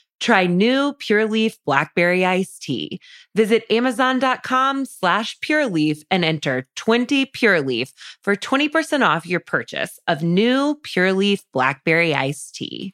Try 0.21 0.45
new 0.45 0.93
Pure 0.93 1.27
Leaf 1.27 1.57
Blackberry 1.65 2.25
Iced 2.25 2.61
Tea. 2.61 3.01
Visit 3.35 3.65
Amazon.com 3.69 4.85
slash 4.85 5.37
Pure 5.41 5.67
Leaf 5.67 6.03
and 6.09 6.23
enter 6.23 6.67
20 6.75 7.25
Pure 7.25 7.61
Leaf 7.63 7.91
for 8.21 8.35
20% 8.35 9.05
off 9.05 9.25
your 9.25 9.39
purchase 9.41 9.99
of 10.07 10.21
new 10.21 10.79
Pure 10.83 11.13
Leaf 11.13 11.43
Blackberry 11.51 12.13
Iced 12.13 12.55
Tea. 12.55 12.93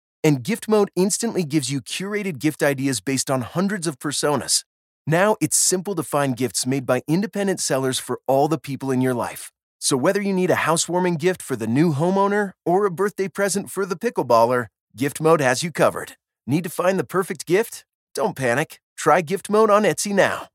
And 0.23 0.43
gift 0.43 0.67
mode 0.67 0.91
instantly 0.95 1.43
gives 1.43 1.71
you 1.71 1.81
curated 1.81 2.39
gift 2.39 2.61
ideas 2.61 3.01
based 3.01 3.31
on 3.31 3.41
hundreds 3.41 3.87
of 3.87 3.97
personas. 3.97 4.63
Now 5.07 5.35
it's 5.41 5.57
simple 5.57 5.95
to 5.95 6.03
find 6.03 6.37
gifts 6.37 6.65
made 6.65 6.85
by 6.85 7.01
independent 7.07 7.59
sellers 7.59 7.97
for 7.97 8.19
all 8.27 8.47
the 8.47 8.59
people 8.59 8.91
in 8.91 9.01
your 9.01 9.15
life. 9.15 9.51
So 9.79 9.97
whether 9.97 10.21
you 10.21 10.31
need 10.31 10.51
a 10.51 10.65
housewarming 10.67 11.15
gift 11.15 11.41
for 11.41 11.55
the 11.55 11.65
new 11.65 11.93
homeowner 11.93 12.51
or 12.65 12.85
a 12.85 12.91
birthday 12.91 13.27
present 13.27 13.71
for 13.71 13.83
the 13.83 13.95
pickleballer, 13.95 14.67
gift 14.95 15.19
mode 15.19 15.41
has 15.41 15.63
you 15.63 15.71
covered. 15.71 16.13
Need 16.45 16.65
to 16.65 16.69
find 16.69 16.99
the 16.99 17.03
perfect 17.03 17.47
gift? 17.47 17.83
Don't 18.13 18.35
panic. 18.35 18.79
Try 18.95 19.21
gift 19.21 19.49
mode 19.49 19.71
on 19.71 19.83
Etsy 19.83 20.13
now. 20.13 20.47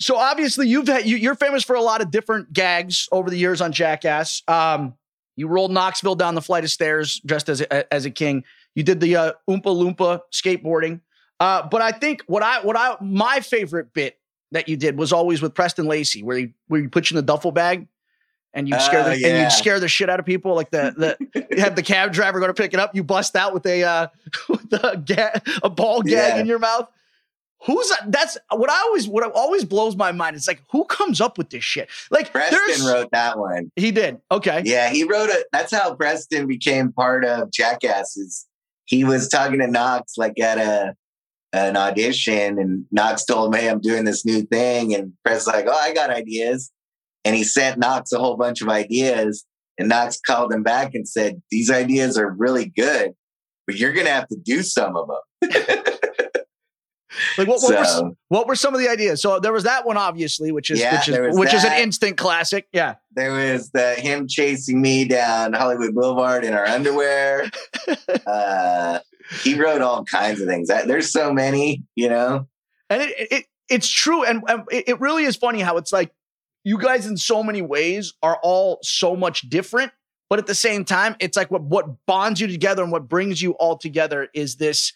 So 0.00 0.16
obviously 0.16 0.68
you've 0.68 0.86
had 0.86 1.06
you, 1.06 1.16
you're 1.16 1.34
famous 1.34 1.64
for 1.64 1.74
a 1.74 1.80
lot 1.80 2.00
of 2.00 2.10
different 2.10 2.52
gags 2.52 3.08
over 3.10 3.28
the 3.30 3.36
years 3.36 3.60
on 3.60 3.72
Jackass. 3.72 4.42
Um, 4.46 4.94
you 5.36 5.48
rolled 5.48 5.70
Knoxville 5.72 6.14
down 6.16 6.34
the 6.34 6.42
flight 6.42 6.64
of 6.64 6.70
stairs 6.70 7.20
dressed 7.24 7.48
as 7.48 7.60
a, 7.62 7.92
as 7.92 8.04
a 8.04 8.10
king. 8.10 8.44
You 8.74 8.82
did 8.82 9.00
the 9.00 9.16
uh, 9.16 9.32
Oompa 9.48 9.62
Loompa 9.64 10.20
skateboarding. 10.32 11.00
Uh, 11.40 11.66
but 11.68 11.82
I 11.82 11.92
think 11.92 12.22
what 12.26 12.42
I 12.42 12.60
what 12.64 12.76
I 12.76 12.96
my 13.00 13.40
favorite 13.40 13.92
bit 13.92 14.18
that 14.52 14.68
you 14.68 14.76
did 14.76 14.96
was 14.98 15.12
always 15.12 15.40
with 15.42 15.54
Preston 15.54 15.86
Lacy, 15.86 16.22
where 16.22 16.36
he 16.36 16.54
where 16.68 16.80
you 16.80 16.88
put 16.88 17.10
you 17.10 17.14
in 17.14 17.24
the 17.24 17.26
duffel 17.32 17.50
bag 17.52 17.88
and 18.54 18.68
you 18.68 18.78
scare 18.80 19.00
Oh, 19.00 19.04
the, 19.16 19.24
and 19.24 19.42
you 19.44 19.50
scare 19.50 19.80
the 19.80 19.88
shit 19.88 20.08
out 20.10 20.20
of 20.20 20.26
people. 20.26 20.54
Like 20.54 20.70
the 20.70 20.94
the 21.34 21.44
you 21.50 21.60
have 21.62 21.74
the 21.74 21.82
cab 21.82 22.12
driver 22.12 22.38
go 22.38 22.46
to 22.46 22.54
pick 22.54 22.74
it 22.74 22.80
up, 22.80 22.94
you 22.94 23.02
bust 23.02 23.34
out 23.34 23.52
with 23.54 23.66
a 23.66 23.82
uh, 23.82 24.06
with 24.48 24.72
a, 24.72 24.96
ga- 25.04 25.40
a 25.62 25.70
ball 25.70 26.02
gag 26.02 26.34
Yeah. 26.34 26.38
in 26.40 26.46
your 26.46 26.58
mouth. 26.58 26.88
Who's 27.64 27.92
that's 28.08 28.36
what 28.50 28.70
I 28.70 28.78
always 28.80 29.06
what 29.06 29.30
always 29.32 29.64
blows 29.64 29.96
my 29.96 30.10
mind. 30.12 30.36
It's 30.36 30.48
like 30.48 30.62
who 30.70 30.84
comes 30.84 31.20
up 31.20 31.38
with 31.38 31.50
this 31.50 31.62
shit? 31.62 31.88
Like 32.10 32.32
Preston 32.32 32.86
wrote 32.86 33.10
that 33.12 33.38
one. 33.38 33.70
he 33.76 33.90
did 33.90 34.18
okay 34.30 34.62
Yeah, 34.64 34.90
he 34.90 35.04
wrote 35.04 35.30
it. 35.30 35.46
That's 35.52 35.72
how 35.72 35.94
Preston 35.94 36.46
became 36.46 36.92
part 36.92 37.24
of 37.24 37.52
Jackasses. 37.52 38.46
He 38.86 39.04
was 39.04 39.28
talking 39.28 39.60
to 39.60 39.68
Knox 39.68 40.14
like 40.16 40.40
at 40.40 40.58
a 40.58 40.96
an 41.54 41.76
audition, 41.76 42.58
and 42.58 42.86
Knox 42.90 43.24
told 43.24 43.54
him, 43.54 43.60
"Hey, 43.60 43.68
I'm 43.68 43.80
doing 43.80 44.04
this 44.04 44.24
new 44.24 44.42
thing," 44.42 44.94
and 44.94 45.12
Preston's 45.24 45.54
like, 45.54 45.66
"Oh, 45.68 45.78
I 45.78 45.92
got 45.92 46.10
ideas," 46.10 46.70
and 47.24 47.36
he 47.36 47.44
sent 47.44 47.78
Knox 47.78 48.12
a 48.12 48.18
whole 48.18 48.36
bunch 48.36 48.62
of 48.62 48.68
ideas, 48.68 49.44
and 49.78 49.88
Knox 49.88 50.18
called 50.18 50.52
him 50.52 50.62
back 50.62 50.94
and 50.94 51.06
said, 51.06 51.42
"These 51.50 51.70
ideas 51.70 52.16
are 52.18 52.30
really 52.30 52.66
good, 52.66 53.12
but 53.66 53.76
you're 53.76 53.92
gonna 53.92 54.10
have 54.10 54.28
to 54.28 54.36
do 54.36 54.62
some 54.62 54.96
of 54.96 55.08
them." 55.08 55.50
Like 57.36 57.48
what, 57.48 57.62
what, 57.62 57.74
were, 57.74 58.10
what 58.28 58.46
were 58.46 58.56
some 58.56 58.74
of 58.74 58.80
the 58.80 58.88
ideas? 58.88 59.20
So 59.20 59.38
there 59.38 59.52
was 59.52 59.64
that 59.64 59.86
one, 59.86 59.96
obviously, 59.96 60.52
which 60.52 60.70
is 60.70 60.80
Yeah, 60.80 60.98
which 60.98 61.08
is 61.08 61.38
which 61.38 61.54
is 61.54 61.64
an 61.64 61.72
instant 61.74 62.16
classic. 62.16 62.66
Yeah. 62.72 62.96
there 63.12 63.32
was 63.32 63.70
the 63.70 63.94
him 63.94 64.26
chasing 64.28 64.80
me 64.80 65.04
down 65.04 65.52
Hollywood 65.52 65.94
Boulevard 65.94 66.44
in 66.44 66.54
our 66.54 66.66
underwear. 66.66 67.50
uh, 68.26 69.00
he 69.42 69.54
wrote 69.54 69.82
all 69.82 70.04
kinds 70.04 70.40
of 70.40 70.48
things. 70.48 70.68
There's 70.68 71.12
so 71.12 71.32
many, 71.32 71.84
you 71.94 72.08
know. 72.08 72.48
And 72.90 73.02
it, 73.02 73.14
it 73.30 73.44
it's 73.68 73.88
true. 73.88 74.24
And, 74.24 74.42
and 74.48 74.64
it 74.70 75.00
really 75.00 75.24
is 75.24 75.36
funny 75.36 75.60
how 75.60 75.76
it's 75.76 75.92
like 75.92 76.12
you 76.64 76.78
guys 76.78 77.06
in 77.06 77.16
so 77.16 77.42
many 77.42 77.62
ways 77.62 78.14
are 78.22 78.38
all 78.42 78.78
so 78.82 79.16
much 79.16 79.48
different, 79.48 79.92
but 80.28 80.38
at 80.38 80.46
the 80.46 80.54
same 80.54 80.84
time, 80.84 81.16
it's 81.18 81.36
like 81.36 81.50
what 81.50 81.62
what 81.62 82.06
bonds 82.06 82.40
you 82.40 82.46
together 82.46 82.82
and 82.82 82.92
what 82.92 83.08
brings 83.08 83.42
you 83.42 83.52
all 83.52 83.76
together 83.76 84.28
is 84.34 84.56
this 84.56 84.92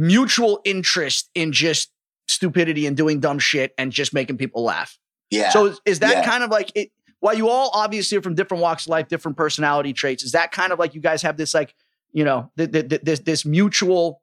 mutual 0.00 0.60
interest 0.64 1.28
in 1.34 1.52
just 1.52 1.90
stupidity 2.26 2.86
and 2.86 2.96
doing 2.96 3.20
dumb 3.20 3.38
shit 3.38 3.72
and 3.76 3.92
just 3.92 4.14
making 4.14 4.38
people 4.38 4.62
laugh. 4.64 4.98
Yeah. 5.30 5.50
So 5.50 5.66
is, 5.66 5.80
is 5.84 5.98
that 6.00 6.10
Yeah. 6.12 6.24
kind 6.24 6.42
of 6.42 6.50
like 6.50 6.72
it? 6.74 6.90
While 7.20 7.34
you 7.34 7.50
all 7.50 7.70
obviously 7.74 8.16
are 8.16 8.22
from 8.22 8.34
different 8.34 8.62
walks 8.62 8.86
of 8.86 8.90
life, 8.90 9.08
different 9.08 9.36
personality 9.36 9.92
traits, 9.92 10.22
is 10.22 10.32
that 10.32 10.52
kind 10.52 10.72
of 10.72 10.78
like 10.78 10.94
you 10.94 11.02
guys 11.02 11.20
have 11.22 11.36
this 11.36 11.52
like 11.52 11.74
you 12.12 12.24
know 12.24 12.50
th- 12.56 12.72
th- 12.72 12.88
th- 12.88 13.02
this 13.02 13.20
this 13.20 13.44
mutual 13.44 14.22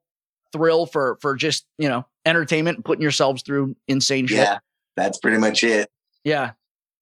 thrill 0.52 0.84
for 0.86 1.16
for 1.20 1.36
just 1.36 1.64
you 1.78 1.88
know 1.88 2.04
entertainment 2.26 2.78
and 2.78 2.84
putting 2.84 3.02
yourselves 3.02 3.42
through 3.42 3.76
insane 3.86 4.26
shit? 4.26 4.38
yeah, 4.38 4.58
that's 4.96 5.18
pretty 5.18 5.38
much 5.38 5.62
it. 5.62 5.88
Yeah. 6.24 6.52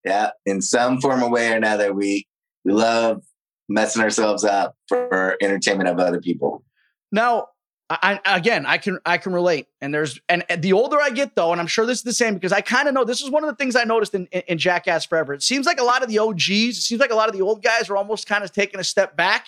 Yeah, 0.04 0.30
in 0.44 0.60
some 0.60 1.00
form 1.00 1.22
or 1.22 1.30
way 1.30 1.50
or 1.50 1.56
another, 1.56 1.92
we 1.94 2.26
we 2.64 2.72
love 2.72 3.22
messing 3.68 4.02
ourselves 4.02 4.44
up 4.44 4.76
for 4.88 5.36
entertainment 5.42 5.88
of 5.88 5.98
other 5.98 6.20
people. 6.20 6.62
Now, 7.10 7.46
I, 7.88 8.18
again, 8.24 8.66
I 8.66 8.78
can 8.78 8.98
I 9.06 9.16
can 9.16 9.32
relate. 9.32 9.68
And 9.80 9.94
there's 9.94 10.20
and, 10.28 10.44
and 10.48 10.60
the 10.60 10.72
older 10.72 11.00
I 11.00 11.10
get 11.10 11.36
though, 11.36 11.52
and 11.52 11.60
I'm 11.60 11.68
sure 11.68 11.86
this 11.86 11.98
is 11.98 12.04
the 12.04 12.12
same 12.12 12.34
because 12.34 12.52
I 12.52 12.60
kind 12.60 12.88
of 12.88 12.94
know 12.94 13.04
this 13.04 13.22
is 13.22 13.30
one 13.30 13.44
of 13.44 13.48
the 13.48 13.54
things 13.54 13.76
I 13.76 13.84
noticed 13.84 14.14
in, 14.14 14.26
in 14.32 14.42
in 14.48 14.58
Jackass 14.58 15.06
Forever. 15.06 15.34
It 15.34 15.42
seems 15.42 15.66
like 15.66 15.78
a 15.78 15.84
lot 15.84 16.02
of 16.02 16.08
the 16.08 16.18
OGs, 16.18 16.50
it 16.50 16.82
seems 16.82 17.00
like 17.00 17.12
a 17.12 17.14
lot 17.14 17.28
of 17.28 17.34
the 17.36 17.42
old 17.42 17.62
guys 17.62 17.88
are 17.88 17.96
almost 17.96 18.26
kind 18.26 18.42
of 18.42 18.50
taking 18.52 18.80
a 18.80 18.84
step 18.84 19.16
back 19.16 19.46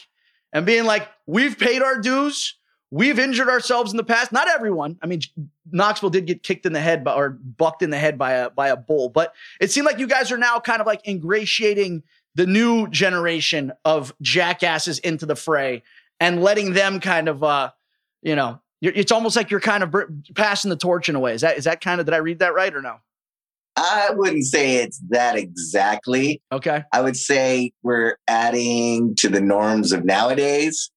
and 0.52 0.64
being 0.64 0.84
like, 0.84 1.08
we've 1.26 1.58
paid 1.58 1.82
our 1.82 2.00
dues. 2.00 2.54
We've 2.90 3.18
injured 3.18 3.48
ourselves 3.48 3.90
in 3.90 3.98
the 3.98 4.04
past. 4.04 4.32
Not 4.32 4.48
everyone. 4.48 4.98
I 5.02 5.06
mean, 5.06 5.20
Knoxville 5.70 6.08
did 6.10 6.26
get 6.26 6.42
kicked 6.42 6.64
in 6.64 6.72
the 6.72 6.80
head 6.80 7.04
by, 7.04 7.14
or 7.14 7.30
bucked 7.30 7.82
in 7.82 7.90
the 7.90 7.98
head 7.98 8.16
by 8.16 8.32
a 8.32 8.50
by 8.50 8.68
a 8.68 8.76
bull, 8.76 9.10
but 9.10 9.34
it 9.60 9.70
seemed 9.70 9.84
like 9.84 9.98
you 9.98 10.06
guys 10.06 10.32
are 10.32 10.38
now 10.38 10.58
kind 10.58 10.80
of 10.80 10.86
like 10.86 11.06
ingratiating 11.06 12.02
the 12.34 12.46
new 12.46 12.88
generation 12.88 13.72
of 13.84 14.14
jackasses 14.22 15.00
into 15.00 15.26
the 15.26 15.36
fray 15.36 15.82
and 16.20 16.42
letting 16.42 16.72
them 16.72 17.00
kind 17.00 17.28
of 17.28 17.44
uh 17.44 17.70
you 18.22 18.34
know 18.36 18.60
you're, 18.80 18.92
it's 18.94 19.10
almost 19.12 19.34
like 19.36 19.50
you're 19.50 19.60
kind 19.60 19.82
of 19.82 19.90
br- 19.90 20.04
passing 20.34 20.68
the 20.70 20.76
torch 20.76 21.08
in 21.08 21.14
a 21.14 21.20
way 21.20 21.34
is 21.34 21.40
that 21.42 21.56
is 21.58 21.64
that 21.64 21.80
kind 21.80 22.00
of 22.00 22.06
did 22.06 22.14
i 22.14 22.18
read 22.18 22.38
that 22.40 22.54
right 22.54 22.74
or 22.74 22.82
no 22.82 22.96
I 23.80 24.10
wouldn't 24.12 24.44
say 24.44 24.76
it's 24.78 25.00
that 25.10 25.36
exactly. 25.36 26.42
okay 26.50 26.82
I 26.92 27.00
would 27.00 27.16
say 27.16 27.70
we're 27.84 28.16
adding 28.26 29.14
to 29.16 29.28
the 29.28 29.40
norms 29.40 29.92
of 29.92 30.04
nowadays, 30.04 30.90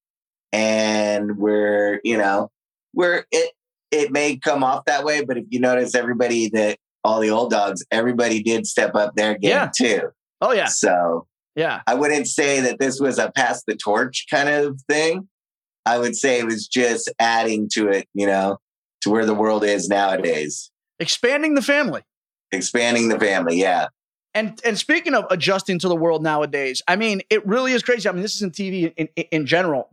and 0.52 1.38
we're 1.38 2.00
you 2.04 2.18
know 2.18 2.50
we're 2.96 3.26
it. 3.32 3.52
It 3.92 4.12
may 4.12 4.38
come 4.38 4.64
off 4.64 4.86
that 4.86 5.04
way, 5.04 5.24
but 5.24 5.38
if 5.38 5.46
you 5.50 5.60
notice, 5.60 5.94
everybody 5.96 6.50
that 6.54 6.80
all 7.04 7.20
the 7.20 7.30
old 7.30 7.52
dogs, 7.52 7.84
everybody 7.92 8.42
did 8.42 8.66
step 8.66 8.96
up 8.96 9.16
their 9.16 9.38
game 9.38 9.52
Yeah. 9.52 9.70
too. 9.76 10.10
oh 10.42 10.52
yeah 10.54 10.66
So 10.66 11.28
yeah 11.56 11.82
I 11.86 11.94
wouldn't 11.94 12.28
say 12.28 12.62
that 12.62 12.80
this 12.80 13.00
was 13.00 13.20
a 13.20 13.32
pass 13.32 13.64
the 13.66 13.76
torch 13.76 14.26
kind 14.32 14.50
of 14.50 14.80
thing. 14.90 15.28
I 15.86 15.98
would 15.98 16.16
say 16.16 16.40
it 16.40 16.46
was 16.46 16.68
just 16.68 17.12
adding 17.20 17.68
to 17.74 17.90
it, 17.90 18.08
you 18.14 18.28
know, 18.28 18.60
to 19.02 19.10
where 19.10 19.26
the 19.26 19.34
world 19.34 19.64
is 19.64 19.88
nowadays, 19.90 20.72
expanding 21.00 21.56
the 21.56 21.62
family 21.62 22.02
expanding 22.54 23.08
the 23.08 23.18
family. 23.18 23.58
Yeah. 23.58 23.88
and 24.34 24.60
and 24.66 24.78
speaking 24.78 25.14
of 25.14 25.26
adjusting 25.32 25.80
to 25.80 25.88
the 25.88 25.96
world 25.96 26.22
nowadays 26.22 26.82
i 26.86 26.98
mean 26.98 27.22
it 27.30 27.46
really 27.48 27.72
is 27.72 27.82
crazy 27.82 28.10
i 28.10 28.12
mean 28.12 28.22
this 28.22 28.36
is 28.36 28.42
in 28.42 28.52
tv 28.52 28.94
in, 28.98 29.08
in, 29.16 29.26
in 29.32 29.46
general 29.46 29.88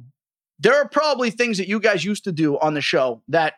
there 0.59 0.75
are 0.75 0.89
probably 0.89 1.31
things 1.31 1.59
that 1.59 1.69
you 1.69 1.79
guys 1.79 2.05
used 2.05 2.25
to 2.25 2.33
do 2.33 2.59
on 2.59 2.75
the 2.75 2.81
show 2.81 3.23
that 3.29 3.55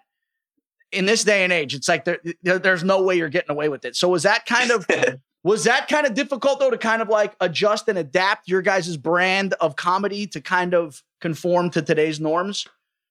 in 0.93 1.07
this 1.07 1.25
day 1.25 1.45
and 1.45 1.53
age, 1.53 1.73
it's 1.75 1.89
like 1.89 2.05
there, 2.05 2.19
there- 2.43 2.59
there's 2.59 2.85
no 2.85 3.01
way 3.03 3.17
you're 3.17 3.29
getting 3.31 3.51
away 3.53 3.69
with 3.71 3.85
it. 3.87 3.97
So 3.97 4.09
was 4.09 4.25
that 4.25 4.45
kind 4.45 4.71
of 4.71 4.87
was 5.43 5.65
that 5.65 5.89
kind 5.89 6.07
of 6.07 6.13
difficult 6.15 6.59
though 6.61 6.71
to 6.71 6.77
kind 6.77 7.01
of 7.01 7.09
like 7.09 7.35
adjust 7.41 7.89
and 7.89 7.97
adapt 7.97 8.49
your 8.49 8.61
guys' 8.61 8.97
brand 8.99 9.55
of 9.63 9.77
comedy 9.77 10.27
to 10.27 10.41
kind 10.43 10.75
of 10.75 11.03
conform 11.21 11.71
to 11.71 11.83
today's 11.83 12.21
norms? 12.21 12.67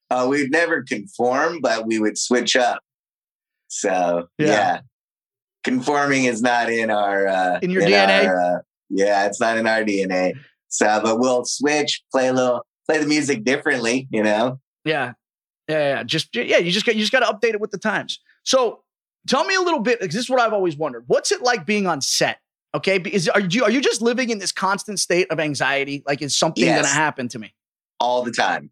Uh, 0.10 0.26
we'd 0.30 0.52
never 0.52 0.82
conform, 0.84 1.62
but 1.62 1.86
we 1.86 2.00
would 2.00 2.18
switch 2.18 2.56
up. 2.56 2.82
So 3.68 4.28
Yeah. 4.38 4.48
yeah, 4.48 4.80
conforming 5.64 6.26
is 6.26 6.42
not 6.42 6.70
in 6.72 6.90
our 6.90 7.28
uh, 7.28 7.60
In 7.62 7.70
your 7.70 7.84
DNA? 7.84 8.28
our, 8.28 8.40
uh, 8.40 8.60
yeah, 8.90 9.26
it's 9.26 9.40
not 9.40 9.58
in 9.58 9.68
our 9.68 9.84
DNA. 9.84 10.34
So, 10.70 11.00
but 11.04 11.20
we'll 11.20 11.46
switch, 11.46 12.02
play 12.12 12.28
a 12.28 12.34
little, 12.34 12.66
play 12.88 12.98
the 13.00 13.06
music 13.08 13.44
differently. 13.44 14.08
You 14.12 14.24
know, 14.24 14.60
Yeah. 14.86 15.14
Yeah, 15.68 15.96
yeah. 15.98 16.04
Just 16.04 16.36
yeah, 16.36 16.58
you 16.58 16.72
just 16.72 16.86
got 16.86 16.96
you 16.96 17.02
just 17.02 17.12
got 17.12 17.20
to 17.20 17.28
update 17.28 17.54
it 17.54 17.62
with 17.62 17.70
the 17.70 17.78
times. 17.78 18.20
So 18.44 18.82
tell 19.28 19.44
me 19.46 19.54
a 19.54 19.62
little 19.62 19.80
bit, 19.82 20.00
because 20.00 20.16
this 20.16 20.24
is 20.24 20.30
what 20.30 20.40
I've 20.40 20.54
always 20.54 20.76
wondered. 20.76 21.04
What's 21.06 21.32
it 21.32 21.44
like 21.44 21.68
being 21.68 21.86
on 21.86 22.02
set? 22.02 22.40
Okay. 22.74 22.98
Is 23.00 23.30
are 23.30 23.40
you 23.42 23.64
are 23.64 23.70
you 23.70 23.80
just 23.82 24.02
living 24.02 24.32
in 24.32 24.40
this 24.40 24.52
constant 24.52 25.00
state 25.00 25.28
of 25.30 25.40
anxiety? 25.40 26.02
Like 26.08 26.24
is 26.24 26.36
something 26.36 26.64
Yes. 26.64 26.78
gonna 26.82 26.88
happen 26.96 27.28
to 27.30 27.38
me? 27.40 27.54
All 28.00 28.24
the 28.24 28.32
time, 28.32 28.72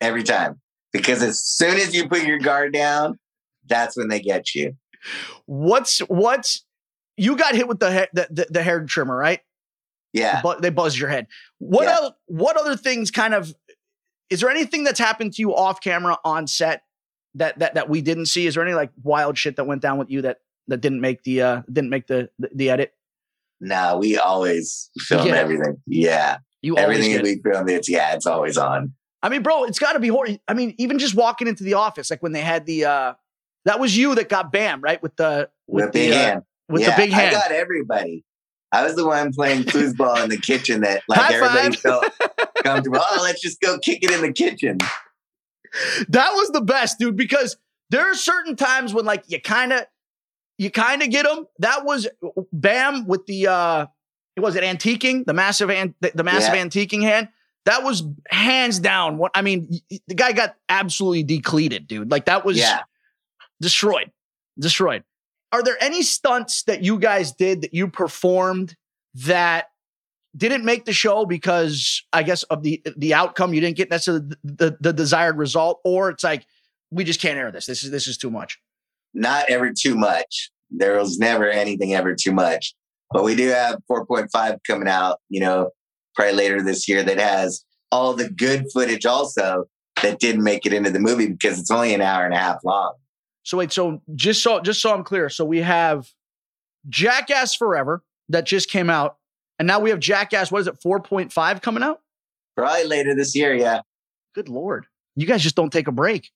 every 0.00 0.22
time, 0.22 0.60
because 0.92 1.22
as 1.22 1.40
soon 1.40 1.76
as 1.76 1.94
you 1.94 2.08
put 2.08 2.24
your 2.24 2.38
guard 2.38 2.72
down, 2.72 3.18
that's 3.66 3.96
when 3.96 4.08
they 4.08 4.20
get 4.20 4.54
you. 4.54 4.76
What's 5.46 5.98
what's 6.00 6.64
you 7.16 7.36
got 7.36 7.54
hit 7.54 7.68
with 7.68 7.80
the 7.80 7.90
hair 7.90 8.08
the, 8.12 8.26
the, 8.30 8.46
the 8.50 8.62
hair 8.62 8.84
trimmer, 8.84 9.16
right? 9.16 9.40
Yeah. 10.12 10.40
But 10.42 10.60
they 10.62 10.70
buzzed 10.70 10.98
your 10.98 11.08
head. 11.08 11.26
What 11.58 11.84
Yeah. 11.84 11.96
el- 12.02 12.18
what 12.26 12.56
other 12.56 12.76
things 12.76 13.10
kind 13.10 13.34
of 13.34 13.54
is 14.30 14.40
there 14.40 14.50
anything 14.50 14.84
that's 14.84 14.98
happened 14.98 15.32
to 15.34 15.42
you 15.42 15.54
off 15.54 15.80
camera 15.80 16.16
on 16.24 16.46
set 16.46 16.82
that 17.34 17.58
that 17.60 17.74
that 17.74 17.88
we 17.88 18.00
didn't 18.02 18.26
see? 18.26 18.46
Is 18.46 18.54
there 18.54 18.64
any 18.64 18.74
like 18.74 18.90
wild 19.02 19.38
shit 19.38 19.56
that 19.56 19.64
went 19.64 19.82
down 19.82 19.98
with 19.98 20.10
you 20.10 20.22
that 20.22 20.38
that 20.68 20.80
didn't 20.80 21.00
make 21.00 21.22
the 21.24 21.42
uh 21.42 21.62
didn't 21.72 21.90
make 21.90 22.06
the 22.06 22.28
the, 22.38 22.50
the 22.54 22.70
edit? 22.70 22.92
No, 23.60 23.98
we 23.98 24.18
always 24.18 24.90
film 24.98 25.26
Yeah. 25.28 25.34
everything. 25.36 25.80
Yeah. 25.86 26.38
You 26.62 26.76
always 26.76 26.98
Everything 26.98 27.12
get 27.12 27.26
it. 27.26 27.42
we 27.44 27.50
film, 27.52 27.68
it's 27.68 27.88
yeah, 27.88 28.14
it's 28.14 28.26
always 28.26 28.56
on. 28.56 28.94
I 29.22 29.28
mean, 29.28 29.42
bro, 29.42 29.64
it's 29.64 29.78
got 29.78 29.92
to 29.92 30.00
be 30.00 30.08
horrible. 30.08 30.38
I 30.48 30.54
mean, 30.54 30.74
even 30.78 30.98
just 30.98 31.14
walking 31.14 31.46
into 31.48 31.64
the 31.64 31.74
office, 31.74 32.10
like 32.10 32.22
when 32.22 32.32
they 32.32 32.40
had 32.40 32.66
the 32.66 32.84
uh 32.86 33.14
that 33.64 33.78
was 33.78 33.96
you 33.96 34.14
that 34.16 34.28
got 34.28 34.50
Bam 34.52 34.80
right 34.80 35.00
with 35.02 35.14
the 35.16 35.48
with 35.66 35.84
With 35.86 35.92
big 35.92 36.10
the 36.10 36.16
uh, 36.16 36.22
hand. 36.22 36.42
with 36.68 36.82
yeah, 36.82 36.90
the 36.96 37.02
big 37.02 37.12
hand. 37.12 37.36
I 37.36 37.40
got 37.40 37.52
everybody. 37.52 38.24
I 38.72 38.84
was 38.84 38.94
the 38.96 39.06
one 39.06 39.32
playing 39.32 39.64
foosball 39.64 40.22
in 40.24 40.30
the 40.30 40.38
kitchen 40.38 40.80
that 40.80 41.02
like 41.08 41.20
High 41.20 41.34
everybody 41.34 41.76
felt 41.76 42.04
comfortable. 42.64 42.98
Oh, 43.00 43.20
let's 43.22 43.40
just 43.42 43.60
go 43.60 43.78
kick 43.78 44.02
it 44.02 44.10
in 44.10 44.22
the 44.22 44.32
kitchen. 44.32 44.78
that 46.08 46.30
was 46.32 46.50
the 46.50 46.60
best, 46.60 46.98
dude, 46.98 47.16
because 47.16 47.56
there 47.90 48.10
are 48.10 48.14
certain 48.14 48.56
times 48.56 48.94
when 48.94 49.04
like 49.04 49.24
you 49.28 49.40
kind 49.40 49.72
of 49.72 49.86
you 50.58 50.70
kind 50.70 51.02
of 51.02 51.10
get 51.10 51.24
them. 51.26 51.46
That 51.58 51.84
was 51.84 52.08
Bam 52.52 53.06
with 53.06 53.26
the 53.26 53.46
uh 53.48 53.86
was 54.36 54.56
it 54.56 54.64
antiquing, 54.64 55.24
the 55.26 55.34
massive 55.34 55.70
an- 55.70 55.94
the, 56.00 56.12
the 56.14 56.24
massive 56.24 56.54
Yeah. 56.54 56.64
antiquing 56.64 57.02
hand. 57.02 57.28
That 57.64 57.82
was 57.84 58.02
hands 58.30 58.78
down 58.80 59.18
what 59.18 59.30
I 59.34 59.42
mean, 59.42 59.68
the 60.08 60.14
guy 60.14 60.32
got 60.32 60.56
absolutely 60.68 61.22
decleated, 61.22 61.86
dude. 61.86 62.10
Like 62.10 62.24
that 62.26 62.44
was 62.44 62.56
Yeah. 62.58 62.80
destroyed. 63.60 64.10
Destroyed. 64.58 65.04
Are 65.52 65.62
there 65.62 65.76
any 65.80 66.02
stunts 66.02 66.62
that 66.64 66.82
you 66.82 66.98
guys 66.98 67.32
did 67.32 67.60
that 67.62 67.74
you 67.74 67.88
performed 67.88 68.74
that 69.14 69.66
didn't 70.36 70.64
make 70.64 70.86
the 70.86 70.92
show 70.94 71.26
because 71.26 72.02
I 72.12 72.22
guess 72.22 72.42
of 72.44 72.62
the 72.62 72.82
the 72.96 73.12
outcome 73.14 73.52
you 73.52 73.60
didn't 73.60 73.76
get 73.76 73.90
necessarily 73.90 74.28
the, 74.42 74.54
the, 74.54 74.76
the 74.80 74.92
desired 74.94 75.36
result, 75.36 75.80
or 75.84 76.08
it's 76.08 76.24
like 76.24 76.46
we 76.90 77.04
just 77.04 77.20
can't 77.20 77.38
air 77.38 77.52
this. 77.52 77.66
This 77.66 77.84
is 77.84 77.90
this 77.90 78.06
is 78.06 78.16
too 78.16 78.30
much. 78.30 78.58
Not 79.14 79.50
ever 79.50 79.72
too 79.72 79.94
much. 79.94 80.50
There 80.70 80.98
was 80.98 81.18
never 81.18 81.50
anything 81.50 81.94
ever 81.94 82.14
too 82.14 82.32
much. 82.32 82.74
But 83.12 83.24
we 83.24 83.34
do 83.34 83.48
have 83.48 83.78
4.5 83.90 84.58
coming 84.66 84.88
out, 84.88 85.18
you 85.28 85.40
know, 85.40 85.70
probably 86.14 86.34
later 86.34 86.62
this 86.62 86.88
year 86.88 87.02
that 87.02 87.18
has 87.18 87.64
all 87.90 88.14
the 88.14 88.30
good 88.30 88.66
footage 88.72 89.06
also 89.06 89.64
that 90.02 90.18
didn't 90.18 90.42
make 90.42 90.66
it 90.66 90.72
into 90.72 90.90
the 90.90 90.98
movie 90.98 91.28
because 91.28 91.58
it's 91.58 91.70
only 91.70 91.94
an 91.94 92.00
hour 92.00 92.24
and 92.24 92.34
a 92.34 92.38
half 92.38 92.58
long. 92.64 92.94
So 93.44 93.58
wait, 93.58 93.72
so 93.72 94.00
just 94.14 94.42
so 94.42 94.60
just 94.60 94.80
so 94.80 94.94
I'm 94.94 95.04
clear, 95.04 95.28
so 95.28 95.44
we 95.44 95.58
have 95.58 96.08
Jackass 96.88 97.54
Forever 97.54 98.02
that 98.28 98.46
just 98.46 98.70
came 98.70 98.88
out, 98.88 99.16
and 99.58 99.66
now 99.66 99.80
we 99.80 99.90
have 99.90 99.98
Jackass. 99.98 100.52
What 100.52 100.60
is 100.60 100.66
it? 100.68 100.80
Four 100.80 101.00
point 101.00 101.32
five 101.32 101.60
coming 101.60 101.82
out. 101.82 102.00
Probably 102.56 102.84
later 102.84 103.14
this 103.14 103.34
year, 103.34 103.54
yeah. 103.54 103.80
Good 104.34 104.48
lord, 104.48 104.86
you 105.16 105.26
guys 105.26 105.42
just 105.42 105.56
don't 105.56 105.72
take 105.72 105.88
a 105.88 105.92
break. 105.92 106.30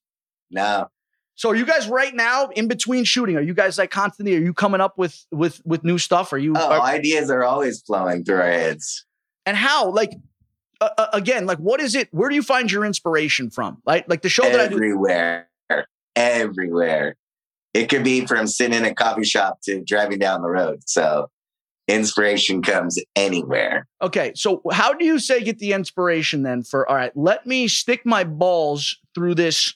No. 0.51 0.89
So 1.37 1.51
are 1.51 1.55
you 1.55 1.67
guys 1.67 1.87
right 1.87 2.15
now 2.15 2.49
in 2.49 2.67
between 2.67 3.05
shooting? 3.05 3.37
Are 3.37 3.43
you 3.43 3.55
guys 3.55 3.77
like 3.79 3.91
constantly? 3.91 4.35
Are 4.37 4.41
you 4.41 4.55
coming 4.55 4.81
up 4.81 4.97
with 4.99 5.25
with 5.31 5.61
with 5.65 5.85
new 5.85 5.99
stuff? 5.99 6.33
Are 6.33 6.39
you? 6.39 6.55
Oh, 6.57 6.73
are- 6.73 6.81
ideas 6.81 7.31
are 7.31 7.45
always 7.45 7.83
flowing 7.83 8.25
through 8.25 8.41
our 8.41 8.51
heads. 8.51 9.05
and 9.45 9.57
how? 9.57 9.91
Like 9.91 10.13
uh, 10.81 11.07
again, 11.13 11.47
like 11.47 11.59
what 11.59 11.81
is 11.81 11.95
it? 11.95 12.09
Where 12.11 12.29
do 12.29 12.35
you 12.35 12.43
find 12.43 12.73
your 12.73 12.85
inspiration 12.85 13.51
from? 13.51 13.83
Like 13.87 14.09
like 14.09 14.23
the 14.23 14.29
show 14.29 14.43
that 14.43 14.59
I 14.59 14.69
do. 14.69 14.75
everywhere, 14.77 15.49
everywhere. 16.17 17.17
It 17.75 17.91
could 17.91 18.05
be 18.05 18.25
from 18.27 18.47
sitting 18.47 18.77
in 18.79 18.85
a 18.87 18.95
coffee 18.95 19.25
shop 19.25 19.61
to 19.65 19.83
driving 19.85 20.19
down 20.19 20.41
the 20.41 20.49
road. 20.49 20.81
So 20.87 21.29
inspiration 21.89 22.63
comes 22.63 22.99
anywhere. 23.15 23.87
Okay, 24.01 24.33
so 24.35 24.63
how 24.73 24.95
do 24.95 25.05
you 25.05 25.19
say 25.19 25.43
get 25.43 25.59
the 25.59 25.73
inspiration 25.75 26.43
then 26.43 26.63
for 26.63 26.89
all 26.89 26.97
right, 26.97 27.15
let 27.15 27.47
me 27.47 27.69
stick 27.69 28.07
my 28.07 28.25
balls 28.25 28.97
through 29.15 29.35
this 29.35 29.75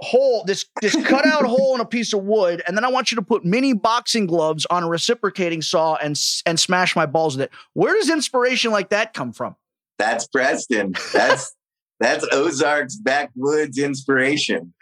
hole, 0.00 0.44
this 0.44 0.66
this 0.80 0.94
cutout 1.06 1.44
hole 1.44 1.74
in 1.74 1.80
a 1.80 1.86
piece 1.86 2.12
of 2.12 2.22
wood, 2.24 2.62
and 2.66 2.76
then 2.76 2.84
I 2.84 2.88
want 2.88 3.10
you 3.10 3.16
to 3.16 3.22
put 3.22 3.44
mini 3.44 3.72
boxing 3.72 4.26
gloves 4.26 4.66
on 4.66 4.84
a 4.84 4.88
reciprocating 4.88 5.62
saw 5.62 5.96
and 5.96 6.20
and 6.44 6.58
smash 6.58 6.96
my 6.96 7.06
balls 7.06 7.36
with 7.36 7.44
it. 7.44 7.50
Where 7.74 7.94
does 7.94 8.10
inspiration 8.10 8.72
like 8.72 8.90
that 8.90 9.14
come 9.14 9.32
from? 9.32 9.56
That's 9.98 10.26
Preston. 10.26 10.94
That's 11.12 11.54
that's 12.00 12.26
Ozark's 12.32 12.96
backwoods 12.96 13.78
inspiration. 13.78 14.74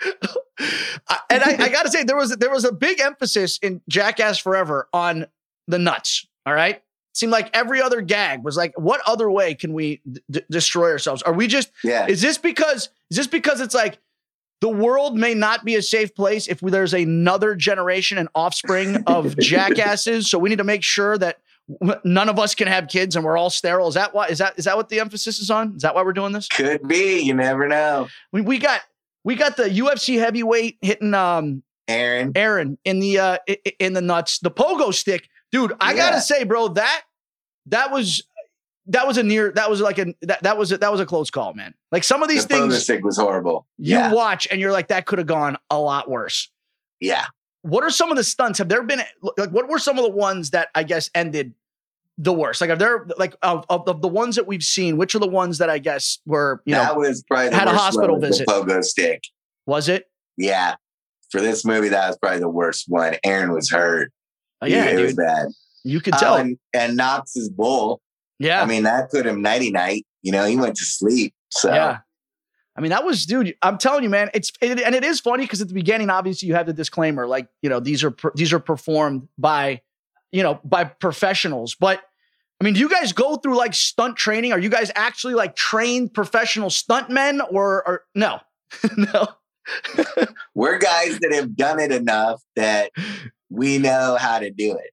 And 1.31 1.43
I, 1.43 1.57
I 1.59 1.69
got 1.69 1.85
to 1.85 1.91
say, 1.91 2.05
there 2.05 2.17
was 2.17 2.37
there 2.37 2.51
was 2.51 2.65
a 2.65 2.73
big 2.73 3.01
emphasis 3.01 3.59
in 3.59 3.81
Jackass 3.89 4.39
Forever 4.39 4.89
on 4.93 5.27
the 5.67 5.79
nuts. 5.79 6.27
All 6.47 6.55
right, 6.55 6.83
seemed 7.15 7.33
like 7.33 7.51
every 7.57 7.81
other 7.81 8.01
gag 8.01 8.45
was 8.45 8.57
like, 8.57 8.79
what 8.79 9.01
other 9.07 9.31
way 9.31 9.55
can 9.55 9.73
we 9.73 10.01
d- 10.11 10.21
d- 10.31 10.45
destroy 10.51 10.91
ourselves? 10.91 11.23
Are 11.23 11.33
we 11.33 11.47
just 11.47 11.71
Yeah. 11.83 12.07
Is 12.07 12.21
this 12.21 12.39
because 12.39 12.91
is 13.11 13.17
this 13.17 13.27
because 13.27 13.61
it's 13.61 13.75
like 13.75 13.99
the 14.65 14.71
world 14.71 15.15
may 15.15 15.35
not 15.35 15.63
be 15.63 15.75
a 15.75 15.83
safe 15.83 16.15
place 16.15 16.49
if 16.49 16.59
there's 16.61 16.95
another 16.95 17.55
generation 17.55 18.17
and 18.17 18.31
offspring 18.35 18.97
of 19.07 19.37
jackasses? 19.39 20.31
So 20.31 20.39
we 20.39 20.49
need 20.49 20.57
to 20.57 20.65
make 20.65 20.83
sure 20.83 21.19
that 21.19 21.37
none 22.03 22.31
of 22.31 22.39
us 22.39 22.55
can 22.55 22.67
have 22.67 22.89
kids 22.89 23.15
and 23.15 23.27
we're 23.27 23.37
all 23.37 23.51
sterile. 23.51 23.89
Is 23.89 23.95
that 23.95 24.15
why? 24.15 24.29
Is 24.29 24.39
that 24.39 24.59
is 24.59 24.65
that 24.65 24.75
what 24.79 24.89
the 24.89 25.01
emphasis 25.01 25.39
is 25.39 25.51
on? 25.51 25.77
Is 25.77 25.83
that 25.83 25.95
why 25.95 26.03
we're 26.03 26.15
doing 26.15 26.33
this? 26.33 26.49
Could 26.49 26.89
be. 26.89 27.21
You 27.21 27.35
never 27.35 27.69
know. 27.69 28.09
We 28.33 28.41
we 28.41 28.57
got 28.57 28.81
we 29.23 29.35
got 29.35 29.59
the 29.59 29.65
UFC 29.65 30.19
heavyweight 30.19 30.79
hitting 30.81 31.13
um 31.13 31.63
Ehren. 31.87 32.33
Ehren 32.33 32.79
in 32.87 33.01
the 33.01 33.19
uh 33.19 33.37
in 33.79 33.93
the 33.93 34.01
nuts. 34.01 34.39
The 34.39 34.51
pogo 34.51 34.95
stick, 34.95 35.29
dude. 35.53 35.75
I 35.79 35.91
Yeah. 35.91 35.97
gotta 36.09 36.21
say, 36.23 36.45
bro, 36.45 36.69
that 36.69 37.03
that 37.67 37.93
was 37.93 38.23
that 38.87 39.07
was 39.07 39.17
a 39.17 39.23
near 39.23 39.53
that 39.53 39.71
was 39.71 39.81
like 39.81 39.99
a 39.99 40.15
that, 40.23 40.43
that 40.43 40.59
was 40.59 40.73
a, 40.73 40.79
that 40.79 40.91
was 40.93 41.01
a 41.01 41.07
close 41.07 41.31
call, 41.31 41.55
man. 41.55 41.75
Like 41.91 42.05
some 42.05 42.23
of 42.23 42.29
these 42.29 42.47
the 42.47 42.55
pogo 42.55 42.61
things 42.71 42.83
stick 42.83 43.05
was 43.05 43.17
horrible. 43.17 43.67
you 43.79 43.97
Yeah. 43.97 44.13
watch 44.13 44.47
and 44.51 44.61
you're 44.61 44.73
like 44.73 44.89
that 44.89 45.07
could 45.07 45.19
have 45.19 45.27
gone 45.27 45.57
a 45.71 45.79
lot 45.79 46.11
worse. 46.11 46.51
Yeah. 47.01 47.27
What 47.63 47.83
are 47.83 47.91
some 47.91 48.11
of 48.11 48.17
the 48.17 48.25
stunts? 48.25 48.59
Have 48.59 48.69
there 48.69 48.83
been 48.83 49.01
like 49.37 49.51
what 49.51 49.69
were 49.69 49.79
some 49.79 49.99
of 49.99 50.05
the 50.05 50.11
ones 50.11 50.51
that 50.51 50.69
I 50.75 50.83
guess 50.83 51.11
ended 51.15 51.55
the 52.19 52.33
worst? 52.33 52.61
Like 52.61 52.71
are 52.71 52.77
there 52.77 53.07
like 53.19 53.35
of, 53.43 53.65
of, 53.71 53.89
of 53.89 54.03
the 54.03 54.09
ones 54.09 54.37
that 54.37 54.47
we've 54.47 54.63
seen, 54.63 54.97
which 54.99 55.15
are 55.15 55.19
the 55.19 55.27
ones 55.27 55.59
that 55.59 55.71
I 55.71 55.79
guess 55.79 56.19
were, 56.27 56.63
you 56.67 56.75
know 56.75 56.81
that 56.83 56.93
know, 56.95 56.99
was 57.01 57.23
probably 57.23 57.49
the 57.49 57.57
had 57.57 57.69
a 57.69 57.73
hospital 57.73 58.13
one 58.13 58.21
with 58.21 58.31
visit. 58.31 58.47
The 58.47 58.53
pogo 58.53 58.85
stick. 58.85 59.23
was 59.67 59.89
it? 59.89 60.11
Yeah. 60.37 60.75
For 61.31 61.41
this 61.41 61.65
movie, 61.65 61.89
that 61.89 62.07
was 62.09 62.19
probably 62.19 62.41
the 62.41 62.49
worst 62.51 62.85
one. 62.87 63.17
Ehren 63.25 63.53
was 63.55 63.71
hurt. 63.71 64.13
Oh, 64.63 64.67
yeah, 64.67 64.85
it 64.91 65.01
was 65.03 65.15
bad. 65.15 65.49
You 65.83 66.01
could 66.01 66.15
tell. 66.15 66.37
and, 66.37 66.57
and 66.73 66.97
Knox's 66.97 67.49
bull. 67.49 68.01
Yeah. 68.39 68.63
I 68.63 68.67
mean, 68.67 68.83
that 68.85 69.11
put 69.11 69.27
him 69.27 69.43
nighty 69.43 69.71
night. 69.71 70.07
You 70.23 70.33
know, 70.33 70.45
he 70.45 70.57
went 70.57 70.77
to 70.77 70.85
sleep. 70.85 71.35
So 71.51 71.73
Yeah. 71.73 71.99
I 72.77 72.81
mean, 72.81 72.91
that 72.91 73.05
was, 73.05 73.25
dude. 73.25 73.55
I'm 73.63 73.79
telling 73.79 74.03
you, 74.03 74.11
man. 74.11 74.31
It's 74.35 74.51
it, 74.61 74.81
and 74.81 74.95
it 74.95 75.05
is 75.05 75.21
funny 75.21 75.45
because 75.45 75.61
at 75.61 75.69
the 75.69 75.75
beginning, 75.75 76.11
obviously, 76.11 76.49
you 76.49 76.55
have 76.55 76.67
the 76.67 76.73
disclaimer, 76.73 77.27
like 77.27 77.47
you 77.63 77.71
know, 77.71 77.79
these 77.79 78.03
are 78.03 78.15
these 78.35 78.53
are 78.53 78.59
performed 78.59 79.29
by, 79.39 79.81
you 80.33 80.43
know, 80.43 80.59
by 80.65 80.85
professionals. 80.85 81.77
But 81.77 82.03
I 82.61 82.65
mean, 82.65 82.75
do 82.75 82.81
you 82.81 82.89
guys 82.89 83.13
go 83.13 83.37
through 83.37 83.57
like 83.57 83.75
stunt 83.75 84.17
training? 84.17 84.53
Are 84.53 84.59
you 84.59 84.71
guys 84.71 84.91
actually 84.97 85.35
like 85.35 85.55
trained 85.55 86.15
professional 86.15 86.69
stuntmen, 86.69 87.47
or 87.49 87.87
or 87.87 88.05
no, 88.17 88.41
no? 88.97 89.29
we're 90.55 90.79
guys 90.79 91.19
that 91.21 91.33
have 91.33 91.57
done 91.57 91.79
it 91.79 91.93
enough 91.93 92.43
that 92.57 92.91
we 93.51 93.79
know 93.79 94.17
how 94.19 94.39
to 94.39 94.51
do 94.51 94.77
it. 94.77 94.91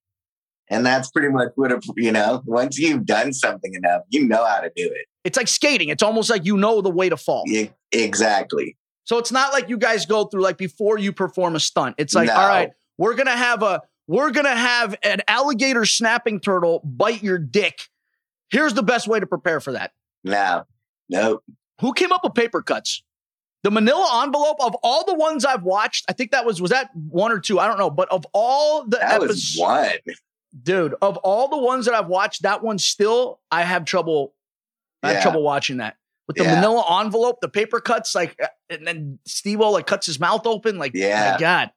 And 0.71 0.85
that's 0.85 1.11
pretty 1.11 1.27
much 1.29 1.49
what, 1.55 1.71
a, 1.71 1.81
you 1.97 2.11
know, 2.11 2.41
once 2.45 2.79
you've 2.79 3.05
done 3.05 3.33
something 3.33 3.73
enough, 3.75 4.01
you 4.09 4.25
know 4.25 4.43
how 4.45 4.61
to 4.61 4.71
do 4.75 4.85
it. 4.85 5.05
It's 5.25 5.37
like 5.37 5.47
skating. 5.49 5.89
It's 5.89 6.01
almost 6.01 6.29
like 6.29 6.45
you 6.45 6.55
know 6.57 6.81
the 6.81 6.89
way 6.89 7.09
to 7.09 7.17
fall. 7.17 7.43
Yeah, 7.45 7.67
exactly. 7.91 8.77
So 9.03 9.17
it's 9.17 9.31
not 9.31 9.51
like 9.51 9.67
you 9.69 9.77
guys 9.77 10.05
go 10.05 10.25
through 10.25 10.41
like 10.41 10.57
before 10.57 10.97
you 10.97 11.11
perform 11.11 11.55
a 11.55 11.59
stunt. 11.59 11.95
It's 11.97 12.15
like, 12.15 12.27
No. 12.27 12.35
all 12.35 12.47
right, 12.47 12.69
we're 12.97 13.15
gonna 13.15 13.35
have 13.35 13.61
a 13.63 13.81
we're 14.07 14.31
gonna 14.31 14.55
have 14.55 14.95
an 15.03 15.21
alligator 15.27 15.85
snapping 15.85 16.39
turtle 16.39 16.81
bite 16.85 17.21
your 17.21 17.37
dick. 17.37 17.89
Here's 18.49 18.73
the 18.73 18.83
best 18.83 19.07
way 19.07 19.19
to 19.19 19.27
prepare 19.27 19.59
for 19.59 19.73
that. 19.73 19.91
No, 20.23 20.63
nope. 21.09 21.43
Who 21.81 21.93
came 21.93 22.11
up 22.11 22.21
with 22.23 22.33
paper 22.33 22.61
cuts? 22.61 23.03
The 23.63 23.71
manila 23.71 24.21
envelope 24.23 24.57
of 24.59 24.75
all 24.83 25.03
the 25.05 25.13
ones 25.15 25.45
I've 25.45 25.63
watched, 25.63 26.05
I 26.09 26.13
think 26.13 26.31
that 26.31 26.45
was 26.45 26.61
was 26.61 26.71
that 26.71 26.89
one 26.95 27.31
or 27.31 27.39
two, 27.39 27.59
I 27.59 27.67
don't 27.67 27.77
know, 27.77 27.89
but 27.89 28.09
of 28.09 28.25
all 28.33 28.83
the 28.85 28.97
That 28.97 29.19
was 29.19 29.31
episodes, 29.31 29.57
one. 29.59 30.15
Dude, 30.63 30.95
of 31.01 31.17
all 31.17 31.47
the 31.47 31.57
ones 31.57 31.85
that 31.85 31.93
I've 31.95 32.07
watched, 32.07 32.43
that 32.43 32.63
one 32.63 32.77
still 32.77 33.39
I 33.51 33.63
have 33.63 33.85
trouble 33.85 34.33
I 35.03 35.13
have 35.13 35.21
trouble 35.21 35.41
watching 35.43 35.77
that. 35.77 35.97
With 36.27 36.37
the 36.37 36.43
Yeah. 36.43 36.55
manila 36.55 37.01
envelope, 37.01 37.41
the 37.41 37.49
paper 37.49 37.79
cuts, 37.81 38.13
like, 38.13 38.35
uh, 38.41 38.47
and 38.69 38.85
then 38.85 39.19
Steve 39.25 39.59
like 39.59 39.87
cuts 39.87 40.05
his 40.05 40.19
mouth 40.19 40.45
open, 40.45 40.77
like, 40.77 40.91
Yeah. 40.93 41.31
my 41.31 41.37
God. 41.39 41.71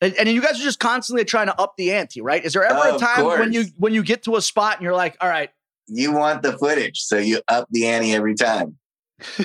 And, 0.00 0.14
and 0.14 0.28
you 0.30 0.40
guys 0.40 0.58
are 0.58 0.62
just 0.64 0.78
constantly 0.80 1.24
trying 1.26 1.48
to 1.48 1.60
up 1.60 1.74
the 1.76 1.92
ante, 1.92 2.22
right? 2.22 2.42
Is 2.42 2.54
there 2.54 2.64
ever 2.64 2.78
Oh, 2.78 2.96
a 2.96 2.98
time 2.98 3.26
when 3.26 3.52
you 3.52 3.66
when 3.76 3.92
you 3.92 4.02
get 4.02 4.22
to 4.24 4.36
a 4.36 4.40
spot 4.42 4.76
and 4.76 4.82
you're 4.82 4.94
like, 4.94 5.16
all 5.20 5.28
right, 5.28 5.50
You 5.88 6.12
want 6.12 6.42
the 6.42 6.56
footage, 6.56 7.00
so 7.00 7.18
you 7.18 7.42
up 7.48 7.68
the 7.70 7.86
ante 7.86 8.12
every 8.14 8.34
time, 8.34 8.78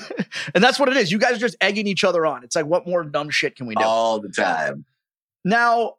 and 0.55 0.63
that's 0.63 0.79
what 0.79 0.87
it 0.89 0.95
is. 0.95 1.11
You 1.11 1.17
guys 1.17 1.33
are 1.33 1.39
just 1.39 1.57
egging 1.59 1.87
each 1.87 2.03
other 2.05 2.25
on. 2.25 2.43
It's 2.45 2.55
like, 2.55 2.65
what 2.65 2.87
more 2.87 3.03
dumb 3.03 3.29
shit 3.29 3.55
can 3.57 3.65
we 3.67 3.75
do? 3.75 3.83
all 3.83 4.19
the 4.21 4.29
time. 4.29 4.85
Now, 5.43 5.95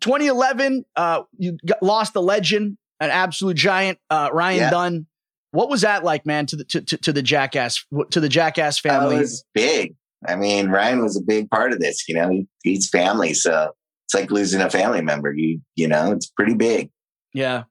2011, 0.00 0.84
uh, 0.96 1.22
you 1.38 1.58
got, 1.66 1.82
lost 1.82 2.14
a 2.16 2.20
legend, 2.20 2.76
an 3.00 3.10
absolute 3.10 3.56
giant, 3.56 3.98
uh, 4.10 4.30
Ryan 4.32 4.58
Yeah. 4.58 4.70
Dunn. 4.70 5.06
What 5.52 5.68
was 5.70 5.80
that 5.82 6.04
like, 6.04 6.26
man? 6.26 6.46
To 6.46 6.56
the 6.56 6.64
to, 6.64 6.80
to, 6.82 6.96
to 6.98 7.12
the 7.12 7.22
jackass 7.22 7.84
to 8.10 8.20
the 8.20 8.28
jackass 8.28 8.80
That 8.82 8.88
family. 9.00 9.16
was 9.18 9.44
big. 9.54 9.94
I 10.26 10.36
mean, 10.36 10.68
Ryan 10.68 11.02
was 11.02 11.16
a 11.16 11.22
big 11.22 11.48
part 11.50 11.72
of 11.72 11.78
this. 11.80 12.08
You 12.08 12.16
know, 12.16 12.28
he, 12.28 12.46
he's 12.64 12.88
family, 12.88 13.32
so 13.34 13.72
it's 14.06 14.14
like 14.14 14.30
losing 14.30 14.60
a 14.60 14.68
family 14.68 15.00
member. 15.00 15.32
You 15.32 15.60
you 15.74 15.88
know, 15.88 16.12
it's 16.12 16.26
pretty 16.26 16.54
big. 16.54 16.90
Yeah. 17.32 17.64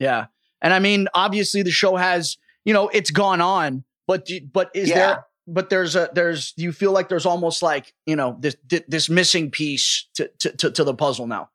Yeah. 0.00 0.26
And 0.62 0.72
I 0.74 0.78
mean, 0.78 1.08
obviously 1.14 1.62
the 1.62 1.70
show 1.70 1.96
has, 1.96 2.36
you 2.64 2.72
know, 2.74 2.88
it's 2.88 3.10
gone 3.10 3.40
on, 3.40 3.84
but 4.08 4.24
do- 4.24 4.40
but 4.52 4.70
is 4.74 4.88
Yeah. 4.88 4.94
there 4.96 5.24
but 5.46 5.68
there's 5.70 5.96
a 5.96 6.08
there's 6.14 6.52
you 6.56 6.70
feel 6.72 6.92
like 6.92 7.08
there's 7.08 7.26
almost 7.26 7.62
like, 7.62 7.92
you 8.06 8.14
know, 8.16 8.36
this 8.40 8.56
this 8.88 9.08
missing 9.08 9.50
piece 9.50 10.08
to 10.14 10.30
to 10.40 10.50
to, 10.56 10.70
to 10.72 10.84
the 10.84 10.94
puzzle 10.94 11.26
now. 11.26 11.48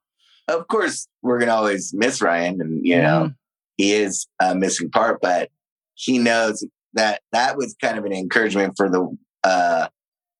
Of 0.47 0.67
course, 0.67 1.07
we're 1.21 1.39
gonna 1.39 1.55
always 1.55 1.93
miss 1.93 2.21
Ryan, 2.21 2.61
and 2.61 2.85
you 2.85 3.01
know, 3.01 3.31
he 3.77 3.93
is 3.93 4.27
a 4.39 4.55
missing 4.55 4.89
part, 4.89 5.19
but 5.21 5.49
he 5.95 6.19
knows 6.19 6.65
that 6.93 7.21
that 7.31 7.57
was 7.57 7.75
kind 7.81 7.97
of 7.97 8.05
an 8.05 8.13
encouragement 8.13 8.73
for 8.77 8.89
the 8.89 9.17
uh 9.43 9.87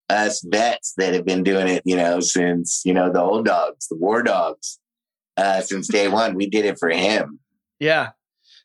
us 0.10 0.46
vets 0.48 0.94
that 0.98 1.14
have 1.14 1.26
been 1.26 1.44
doing 1.44 1.68
it, 1.68 1.82
you 1.86 1.96
know, 1.96 2.20
since 2.20 2.82
you 2.86 2.94
know 2.94 3.12
the 3.12 3.22
old 3.22 3.46
dogs, 3.46 3.88
the 3.88 3.98
war 3.98 4.22
dogs, 4.22 4.80
uh, 5.38 5.62
since 5.62 5.88
day 5.88 6.08
one. 6.22 6.36
We 6.36 6.50
did 6.50 6.66
it 6.66 6.78
for 6.80 6.90
him. 6.90 7.40
Yeah. 7.80 8.12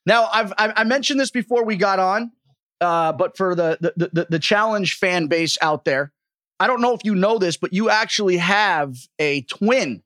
Now 0.06 0.28
I've 0.32 0.52
I, 0.58 0.72
I 0.76 0.84
mentioned 0.84 1.20
this 1.20 1.30
before 1.30 1.64
we 1.64 1.76
got 1.76 1.98
on, 1.98 2.32
uh, 2.80 3.12
but 3.12 3.36
for 3.36 3.54
the, 3.54 3.78
the 3.80 4.08
the 4.12 4.26
the 4.28 4.38
challenge 4.38 4.94
fan 4.96 5.26
base 5.26 5.58
out 5.60 5.84
there, 5.84 6.12
I 6.58 6.66
don't 6.66 6.80
know 6.80 6.94
if 6.94 7.04
you 7.04 7.14
know 7.14 7.38
this, 7.38 7.56
but 7.56 7.72
you 7.72 7.90
actually 7.90 8.36
have 8.38 8.94
a 9.18 9.42
twin 9.42 10.02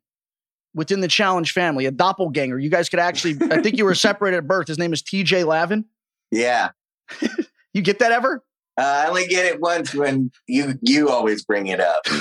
within 0.75 1.01
the 1.01 1.09
challenge 1.09 1.53
family, 1.53 1.87
a 1.87 1.91
doppelganger. 1.91 2.59
You 2.59 2.71
guys 2.71 2.89
could 2.89 3.01
actually, 3.01 3.37
I 3.51 3.61
think 3.63 3.77
you 3.79 3.85
were 3.85 3.95
separated 4.09 4.39
at 4.39 4.47
birth. 4.47 4.69
His 4.69 4.79
name 4.79 4.93
is 4.93 5.03
TJ 5.03 5.47
Lavin. 5.47 5.85
Yeah. 6.31 6.71
You 7.77 7.83
get 7.83 7.99
that 7.99 8.13
ever? 8.13 8.41
Uh, 8.79 8.83
I 8.83 9.09
only 9.09 9.27
get 9.27 9.47
it 9.47 9.61
once 9.61 9.93
when 9.93 10.31
you 10.47 10.79
you 10.81 11.09
always 11.09 11.45
bring 11.45 11.67
it 11.67 11.81
up. 11.81 12.03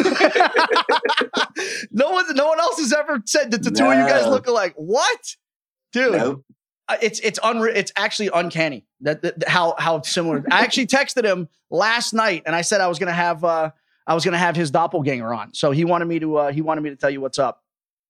no 1.91 2.11
one, 2.11 2.25
no 2.35 2.47
one 2.47 2.59
else 2.59 2.79
has 2.79 2.93
ever 2.93 3.21
said 3.25 3.51
that 3.51 3.63
the 3.63 3.71
two 3.71 3.85
of 3.85 3.97
you 3.97 4.07
guys 4.07 4.27
look 4.27 4.47
alike. 4.47 4.73
What, 4.75 5.35
dude? 5.91 6.13
Nope. 6.13 6.45
Uh, 6.87 6.97
It's 7.01 7.19
it's 7.21 7.39
unre- 7.39 7.75
It's 7.75 7.91
actually 7.95 8.29
uncanny 8.33 8.85
that, 9.01 9.21
that- 9.21 9.47
how 9.47 9.75
how 9.77 10.01
similar. 10.01 10.43
I 10.51 10.61
actually 10.61 10.87
texted 10.87 11.23
him 11.23 11.47
last 11.71 12.13
night 12.13 12.43
and 12.45 12.55
I 12.55 12.61
said 12.61 12.81
I 12.81 12.87
was 12.87 12.99
gonna 12.99 13.13
have 13.13 13.43
uh 13.43 13.71
I 14.05 14.13
was 14.13 14.25
gonna 14.25 14.37
have 14.37 14.55
his 14.55 14.71
doppelganger 14.71 15.33
on. 15.33 15.53
So 15.53 15.71
he 15.71 15.85
wanted 15.85 16.05
me 16.05 16.19
to 16.19 16.37
uh 16.37 16.51
he 16.51 16.61
wanted 16.61 16.81
me 16.81 16.89
to 16.89 16.95
tell 16.95 17.09
you 17.09 17.21
what's 17.21 17.39
up. 17.39 17.62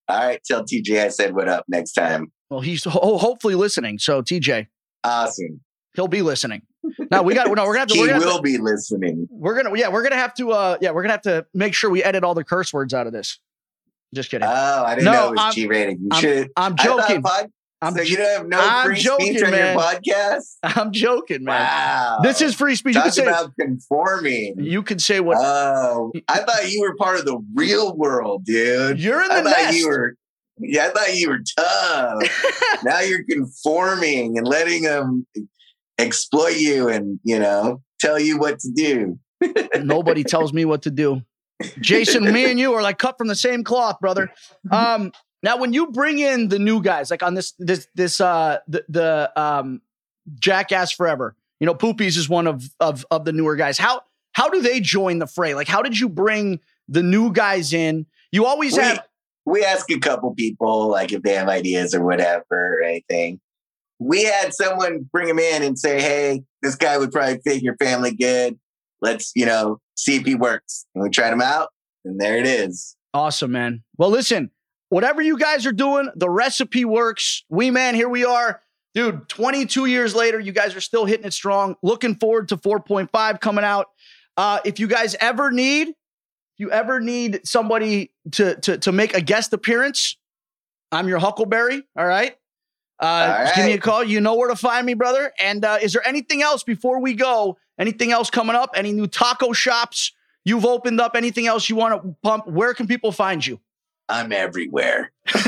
All 0.08 0.18
right, 0.18 0.42
tell 0.44 0.64
TJ 0.64 1.04
I 1.06 1.08
said 1.10 1.36
what 1.36 1.48
up 1.48 1.66
next 1.68 1.94
time. 1.94 2.32
Well, 2.50 2.60
he's 2.62 2.84
ho- 2.84 3.18
hopefully 3.18 3.56
listening. 3.56 4.00
So 4.00 4.22
TJ, 4.22 4.68
Awesome. 5.04 5.62
he'll 5.96 6.08
be 6.08 6.22
listening. 6.22 6.62
Now 7.10 7.24
we 7.24 7.34
got 7.34 7.48
no. 7.48 7.66
We're 7.66 7.74
gonna 7.76 7.80
have 7.80 7.88
to. 7.90 7.94
He 7.96 8.02
We're 8.02 8.08
gonna, 8.08 8.20
have 8.20 8.26
will 8.26 8.38
to, 8.38 8.42
be 8.44 8.58
listening. 8.58 9.28
we're 9.32 9.56
gonna 9.62 9.78
yeah. 9.78 9.88
We're 9.90 10.04
gonna 10.04 10.16
have 10.18 10.34
to. 10.36 10.52
Uh, 10.52 10.78
yeah. 10.82 10.92
We're 10.92 11.04
gonna 11.04 11.14
have 11.14 11.22
to 11.24 11.46
make 11.54 11.74
sure 11.74 11.90
we 11.90 12.04
edit 12.04 12.24
all 12.24 12.34
the 12.34 12.44
curse 12.44 12.74
words 12.74 12.94
out 12.94 13.08
of 13.08 13.14
this. 13.14 13.40
Just 14.14 14.30
kidding. 14.30 14.48
Oh, 14.48 14.84
I 14.86 14.96
didn't 14.96 15.06
No, 15.06 15.12
know 15.14 15.28
it 15.28 15.32
was 15.32 15.40
I'm- 15.40 15.54
G 15.54 15.68
rated. 15.68 16.00
You 16.02 16.10
I'm- 16.12 16.22
should. 16.22 16.52
I'm 16.58 16.76
joking. 16.76 17.22
pod- 17.24 17.50
I'm 17.84 17.94
so 17.96 18.02
you 18.02 18.16
don't 18.16 18.38
have 18.38 18.48
no 18.48 18.58
I'm 18.60 18.86
free 18.88 19.00
joking, 19.00 19.34
speech 19.34 19.44
on 19.44 19.52
man. 19.52 19.76
your 19.76 19.84
podcast? 19.84 20.56
I'm 20.64 20.92
joking, 20.92 21.44
man. 21.44 21.60
Wow. 21.60 22.20
This 22.24 22.42
is 22.42 22.56
free 22.56 22.76
speech. 22.76 22.96
You 22.96 23.02
Talk 23.02 23.06
can 23.06 23.12
say. 23.14 23.26
about 23.26 23.52
conforming. 23.60 24.56
You 24.58 24.84
can 24.84 25.00
say 25.00 25.20
what. 25.20 25.38
Oh, 25.40 26.14
I 26.30 26.40
thought 26.40 26.72
you 26.72 26.82
were 26.82 26.96
part 26.96 27.20
of 27.20 27.26
the 27.26 27.38
real 27.54 27.96
world, 27.98 28.46
dude. 28.46 29.00
You're 29.00 29.22
in 29.22 29.28
the 29.28 29.36
thought 29.36 29.58
nest. 29.58 29.78
you 29.78 29.88
were. 29.90 30.16
Yeah, 30.60 30.86
I 30.86 30.90
thought 30.90 31.16
you 31.16 31.30
were 31.30 31.42
tough. 31.58 32.82
now 32.84 33.00
you're 33.02 33.24
conforming 33.30 34.38
and 34.38 34.48
letting 34.48 34.84
them 34.84 35.26
exploit 36.00 36.58
you 36.58 36.88
and 36.88 37.20
you 37.24 37.38
know 37.38 37.82
tell 38.00 38.20
you 38.20 38.38
what 38.38 38.60
to 38.60 38.72
do. 38.72 39.20
Nobody 39.82 40.24
tells 40.24 40.54
me 40.54 40.64
what 40.64 40.84
to 40.84 40.92
do. 40.92 41.22
Jason, 41.80 42.32
me 42.32 42.50
and 42.50 42.60
you 42.60 42.74
are 42.74 42.82
like 42.82 42.98
cut 42.98 43.18
from 43.18 43.28
the 43.28 43.36
same 43.36 43.64
cloth, 43.64 44.00
brother. 44.00 44.32
Um, 44.72 45.12
now 45.44 45.58
when 45.58 45.74
you 45.74 45.88
bring 45.88 46.20
in 46.20 46.48
the 46.48 46.58
new 46.58 46.82
guys, 46.82 47.12
like 47.12 47.22
on 47.22 47.36
this 47.36 47.54
this 47.60 47.88
this 47.94 48.20
uh 48.22 48.60
the, 48.68 48.84
the 48.90 49.32
um 49.40 49.82
Jackass 50.40 50.92
Forever, 50.92 51.36
you 51.60 51.68
know, 51.68 51.76
Poopies 51.76 52.18
is 52.18 52.28
one 52.28 52.48
of 52.48 52.64
of 52.80 53.06
of 53.12 53.26
the 53.26 53.34
newer 53.34 53.56
guys. 53.56 53.78
How 53.78 54.02
how 54.32 54.50
do 54.50 54.62
they 54.62 54.80
join 54.80 55.20
the 55.20 55.28
fray? 55.28 55.54
Like, 55.54 55.68
how 55.68 55.82
did 55.82 56.00
you 56.00 56.10
bring 56.10 56.60
the 56.88 57.04
new 57.04 57.32
guys 57.32 57.74
in? 57.74 58.06
You 58.32 58.46
always 58.46 58.76
We, 58.76 58.84
have 58.84 59.04
we 59.46 59.64
ask 59.64 59.92
a 59.92 60.00
couple 60.00 60.34
people 60.34 60.88
like 60.88 61.12
if 61.12 61.22
they 61.22 61.34
have 61.34 61.50
ideas 61.50 61.94
or 61.94 62.04
whatever 62.04 62.80
or 62.80 62.82
anything. 62.82 63.40
We 64.00 64.24
had 64.24 64.54
someone 64.54 65.10
bring 65.12 65.30
him 65.30 65.40
in 65.40 65.62
and 65.62 65.78
say, 65.78 66.02
"Hey, 66.02 66.44
this 66.62 66.76
guy 66.76 66.98
would 66.98 67.12
probably 67.12 67.40
fit 67.46 67.62
your 67.62 67.76
family 67.78 68.14
good. 68.14 68.58
Let's 69.02 69.32
you 69.36 69.46
know 69.46 69.80
see 69.96 70.16
if 70.16 70.26
he 70.26 70.36
works." 70.36 70.86
And 70.96 71.04
we 71.04 71.10
tried 71.10 71.32
him 71.32 71.42
out, 71.42 71.70
and 72.04 72.20
there 72.20 72.38
it 72.38 72.48
is. 72.48 72.96
Awesome, 73.14 73.52
man. 73.52 73.84
Well, 73.98 74.10
listen, 74.10 74.50
whatever 74.94 75.24
you 75.24 75.40
guys 75.40 75.66
are 75.66 75.72
doing, 75.72 76.08
the 76.16 76.30
recipe 76.30 76.86
works. 76.86 77.44
We, 77.50 77.72
man, 77.72 77.96
here 77.96 78.08
we 78.08 78.26
are. 78.26 78.62
Dude, 78.94 79.28
22 79.28 79.88
years 79.88 80.14
later, 80.14 80.40
you 80.40 80.52
guys 80.52 80.76
are 80.76 80.82
still 80.82 81.06
hitting 81.06 81.26
it 81.26 81.34
strong. 81.34 81.76
Looking 81.82 82.14
forward 82.14 82.50
to 82.50 82.58
4.5 82.58 83.42
coming 83.42 83.64
out. 83.64 83.88
Uh, 84.38 84.60
if 84.64 84.80
you 84.80 84.86
guys 84.86 85.16
ever 85.20 85.50
need, 85.50 85.88
if 85.88 85.96
you 86.60 86.70
ever 86.70 87.00
need 87.00 87.42
somebody 87.44 88.12
to, 88.34 88.56
to, 88.62 88.78
to 88.78 88.92
make 88.92 89.16
a 89.16 89.22
guest 89.22 89.52
appearance, 89.52 90.16
I'm 90.92 91.08
your 91.08 91.18
Huckleberry. 91.18 91.82
All 91.98 92.06
right. 92.06 92.38
Uh, 93.02 93.06
All 93.06 93.46
just 93.46 93.56
give 93.56 93.66
me 93.66 93.74
a 93.74 93.80
call. 93.80 94.04
You 94.04 94.22
know 94.22 94.36
where 94.36 94.50
to 94.50 94.56
find 94.56 94.86
me, 94.86 94.94
brother. 94.94 95.34
And 95.40 95.66
uh, 95.66 95.80
is 95.82 95.94
there 95.94 96.08
anything 96.08 96.44
else 96.44 96.64
before 96.64 97.00
we 97.00 97.16
go? 97.16 97.58
Anything 97.80 98.12
else 98.12 98.30
coming 98.30 98.56
up? 98.56 98.70
Any 98.76 98.92
new 98.92 99.08
taco 99.08 99.54
shops 99.54 100.12
you've 100.46 100.66
opened 100.66 101.02
up? 101.02 101.16
Anything 101.16 101.48
else 101.48 101.68
you 101.68 101.76
want 101.76 102.00
to 102.00 102.16
pump? 102.22 102.48
Where 102.48 102.76
can 102.76 102.86
people 102.86 103.12
find 103.12 103.44
you? 103.44 103.60
I'm 104.10 104.32
everywhere. 104.32 105.12
All 105.36 105.42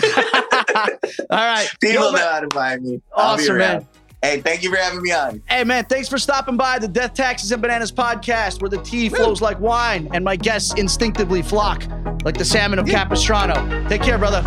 right. 1.32 1.68
People 1.82 2.12
know 2.12 2.18
how 2.18 2.40
to 2.40 2.50
find 2.54 2.84
me. 2.84 3.02
Awesome, 3.14 3.58
man. 3.58 3.88
Hey, 4.22 4.42
thank 4.42 4.64
you 4.64 4.72
for 4.72 4.78
having 4.78 5.04
me 5.04 5.12
on. 5.12 5.44
Hey, 5.48 5.64
man, 5.64 5.86
thanks 5.86 6.10
for 6.10 6.18
stopping 6.18 6.58
by 6.58 6.80
the 6.80 6.88
Death, 6.88 7.14
Taxes, 7.14 7.52
and 7.52 7.62
Bananas 7.62 7.92
podcast, 7.92 8.60
where 8.60 8.70
the 8.70 8.82
tea 8.82 9.08
flows 9.08 9.40
like 9.40 9.60
wine 9.60 10.10
and 10.14 10.24
my 10.24 10.36
guests 10.36 10.74
instinctively 10.74 11.44
flock 11.44 11.86
like 12.24 12.36
the 12.36 12.46
salmon 12.46 12.80
of 12.80 12.88
Capistrano. 12.88 13.88
Take 13.88 14.02
care, 14.02 14.18
brother. 14.18 14.42